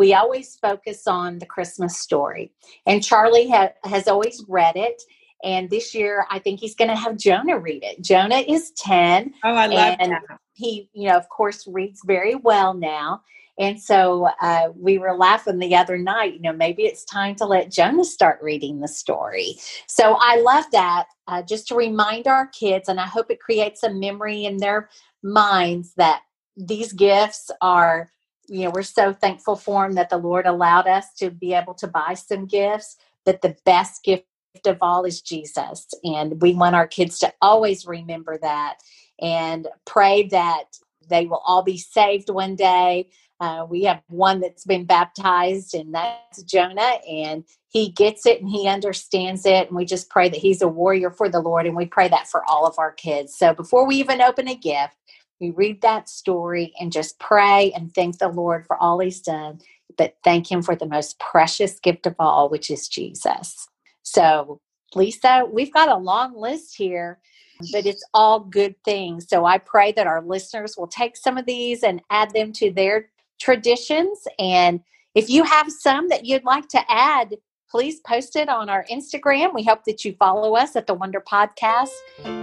we 0.00 0.14
always 0.14 0.56
focus 0.56 1.06
on 1.06 1.38
the 1.40 1.44
Christmas 1.44 1.98
story. 1.98 2.50
And 2.86 3.04
Charlie 3.04 3.50
ha- 3.50 3.74
has 3.84 4.08
always 4.08 4.42
read 4.48 4.74
it. 4.74 5.02
And 5.44 5.68
this 5.68 5.94
year, 5.94 6.24
I 6.30 6.38
think 6.38 6.58
he's 6.58 6.74
going 6.74 6.88
to 6.88 6.96
have 6.96 7.18
Jonah 7.18 7.58
read 7.58 7.84
it. 7.84 8.00
Jonah 8.00 8.38
is 8.48 8.70
10. 8.78 9.34
Oh, 9.44 9.54
I 9.54 9.66
love 9.66 9.96
and 10.00 10.12
that. 10.12 10.22
He, 10.54 10.88
you 10.94 11.10
know, 11.10 11.18
of 11.18 11.28
course, 11.28 11.66
reads 11.66 12.00
very 12.06 12.34
well 12.34 12.72
now. 12.72 13.20
And 13.58 13.78
so 13.78 14.30
uh, 14.40 14.70
we 14.74 14.96
were 14.96 15.14
laughing 15.14 15.58
the 15.58 15.76
other 15.76 15.98
night, 15.98 16.32
you 16.32 16.40
know, 16.40 16.54
maybe 16.54 16.84
it's 16.84 17.04
time 17.04 17.34
to 17.34 17.44
let 17.44 17.70
Jonah 17.70 18.06
start 18.06 18.38
reading 18.40 18.80
the 18.80 18.88
story. 18.88 19.56
So 19.86 20.16
I 20.18 20.40
love 20.40 20.64
that 20.72 21.08
uh, 21.26 21.42
just 21.42 21.68
to 21.68 21.74
remind 21.74 22.26
our 22.26 22.46
kids, 22.46 22.88
and 22.88 22.98
I 22.98 23.06
hope 23.06 23.26
it 23.30 23.38
creates 23.38 23.82
a 23.82 23.92
memory 23.92 24.46
in 24.46 24.56
their 24.56 24.88
minds 25.22 25.92
that 25.98 26.22
these 26.56 26.94
gifts 26.94 27.50
are, 27.60 28.10
you 28.50 28.64
know, 28.64 28.72
we're 28.74 28.82
so 28.82 29.12
thankful 29.12 29.54
for 29.54 29.84
them 29.84 29.94
that 29.94 30.10
the 30.10 30.18
Lord 30.18 30.44
allowed 30.44 30.88
us 30.88 31.14
to 31.18 31.30
be 31.30 31.54
able 31.54 31.74
to 31.74 31.86
buy 31.86 32.14
some 32.14 32.46
gifts, 32.46 32.96
but 33.24 33.42
the 33.42 33.56
best 33.64 34.02
gift 34.02 34.24
of 34.66 34.78
all 34.80 35.04
is 35.04 35.22
Jesus. 35.22 35.86
And 36.02 36.42
we 36.42 36.54
want 36.54 36.74
our 36.74 36.88
kids 36.88 37.20
to 37.20 37.32
always 37.40 37.86
remember 37.86 38.36
that 38.38 38.78
and 39.20 39.68
pray 39.86 40.26
that 40.28 40.64
they 41.08 41.26
will 41.26 41.42
all 41.46 41.62
be 41.62 41.78
saved 41.78 42.28
one 42.28 42.56
day 42.56 43.08
uh, 43.40 43.66
we 43.68 43.84
have 43.84 44.02
one 44.08 44.40
that's 44.40 44.66
been 44.66 44.84
baptized, 44.84 45.74
and 45.74 45.94
that's 45.94 46.42
Jonah, 46.42 46.98
and 47.10 47.44
he 47.68 47.88
gets 47.88 48.26
it 48.26 48.40
and 48.40 48.50
he 48.50 48.68
understands 48.68 49.46
it. 49.46 49.68
And 49.68 49.76
we 49.76 49.86
just 49.86 50.10
pray 50.10 50.28
that 50.28 50.38
he's 50.38 50.60
a 50.60 50.68
warrior 50.68 51.10
for 51.10 51.30
the 51.30 51.40
Lord, 51.40 51.66
and 51.66 51.74
we 51.74 51.86
pray 51.86 52.08
that 52.08 52.28
for 52.28 52.44
all 52.44 52.66
of 52.66 52.78
our 52.78 52.92
kids. 52.92 53.34
So 53.34 53.54
before 53.54 53.86
we 53.86 53.96
even 53.96 54.20
open 54.20 54.46
a 54.46 54.54
gift, 54.54 54.94
we 55.40 55.50
read 55.50 55.80
that 55.82 56.08
story 56.08 56.72
and 56.78 56.92
just 56.92 57.18
pray 57.18 57.72
and 57.72 57.94
thank 57.94 58.18
the 58.18 58.28
Lord 58.28 58.66
for 58.66 58.76
all 58.76 58.98
he's 58.98 59.20
done, 59.20 59.60
but 59.96 60.16
thank 60.22 60.50
him 60.50 60.62
for 60.62 60.76
the 60.76 60.86
most 60.86 61.18
precious 61.18 61.80
gift 61.80 62.06
of 62.06 62.14
all, 62.18 62.48
which 62.48 62.70
is 62.70 62.88
Jesus. 62.88 63.68
So, 64.02 64.60
Lisa, 64.94 65.44
we've 65.50 65.72
got 65.72 65.88
a 65.88 65.96
long 65.96 66.36
list 66.36 66.76
here 66.76 67.20
but 67.72 67.86
it's 67.86 68.04
all 68.14 68.40
good 68.40 68.74
things. 68.84 69.28
So 69.28 69.44
I 69.44 69.58
pray 69.58 69.92
that 69.92 70.06
our 70.06 70.22
listeners 70.22 70.76
will 70.76 70.86
take 70.86 71.16
some 71.16 71.36
of 71.36 71.46
these 71.46 71.82
and 71.82 72.00
add 72.10 72.30
them 72.32 72.52
to 72.54 72.72
their 72.72 73.08
traditions. 73.38 74.26
And 74.38 74.80
if 75.14 75.28
you 75.28 75.44
have 75.44 75.70
some 75.70 76.08
that 76.08 76.24
you'd 76.24 76.44
like 76.44 76.68
to 76.68 76.80
add, 76.88 77.36
please 77.70 78.00
post 78.00 78.36
it 78.36 78.48
on 78.48 78.68
our 78.68 78.84
Instagram. 78.90 79.54
We 79.54 79.62
hope 79.62 79.84
that 79.84 80.04
you 80.04 80.14
follow 80.18 80.56
us 80.56 80.74
at 80.74 80.86
the 80.86 80.94
Wonder 80.94 81.20
Podcast. 81.20 81.90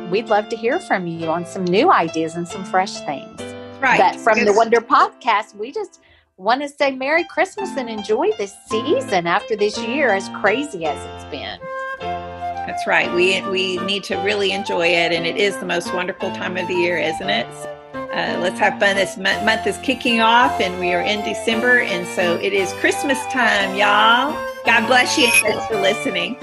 We'd 0.10 0.30
love 0.30 0.48
to 0.50 0.56
hear 0.56 0.80
from 0.80 1.06
you 1.06 1.28
on 1.28 1.46
some 1.46 1.66
new 1.66 1.92
ideas 1.92 2.36
and 2.36 2.48
some 2.48 2.64
fresh 2.64 3.02
things. 3.02 3.42
Right. 3.82 4.00
But 4.00 4.16
from 4.22 4.46
the 4.46 4.54
Wonder 4.54 4.80
Podcast, 4.80 5.56
we 5.56 5.72
just 5.72 6.00
want 6.38 6.62
to 6.62 6.70
say 6.70 6.92
Merry 6.92 7.26
Christmas 7.26 7.70
and 7.78 7.90
enjoy 7.90 8.32
this 8.38 8.56
season 8.70 9.28
after 9.28 9.56
this 9.56 9.78
year, 9.78 10.14
as 10.14 10.30
crazy 10.42 10.86
as 10.86 10.98
it's 10.98 11.30
been. 11.30 11.60
That's 12.00 12.88
right. 12.88 13.14
We 13.14 13.42
we 13.50 13.78
need 13.86 14.04
to 14.06 14.16
really 14.18 14.52
enjoy 14.52 14.88
it, 14.88 15.12
and 15.12 15.26
it 15.26 15.38
is 15.38 15.58
the 15.58 15.66
most 15.66 15.94
wonderful 15.94 16.32
time 16.32 16.58
of 16.58 16.68
the 16.68 16.76
year, 16.76 16.98
isn't 16.98 17.30
it? 17.30 17.48
Uh, 17.94 18.38
let's 18.40 18.60
have 18.60 18.80
fun. 18.80 18.96
This 18.96 19.18
month, 19.18 19.44
month 19.46 19.68
is 19.68 19.78
kicking 19.80 20.22
off, 20.22 20.60
and 20.60 20.80
we 20.80 20.94
are 20.94 21.02
in 21.02 21.24
December, 21.24 21.80
and 21.80 22.08
so 22.08 22.36
it 22.36 22.54
is 22.54 22.72
Christmas 22.74 23.20
time, 23.28 23.76
y'all. 23.76 24.57
God 24.68 24.88
bless 24.88 25.18
you, 25.18 25.32
thanks 25.32 25.66
for 25.68 25.78
listening. 25.82 26.36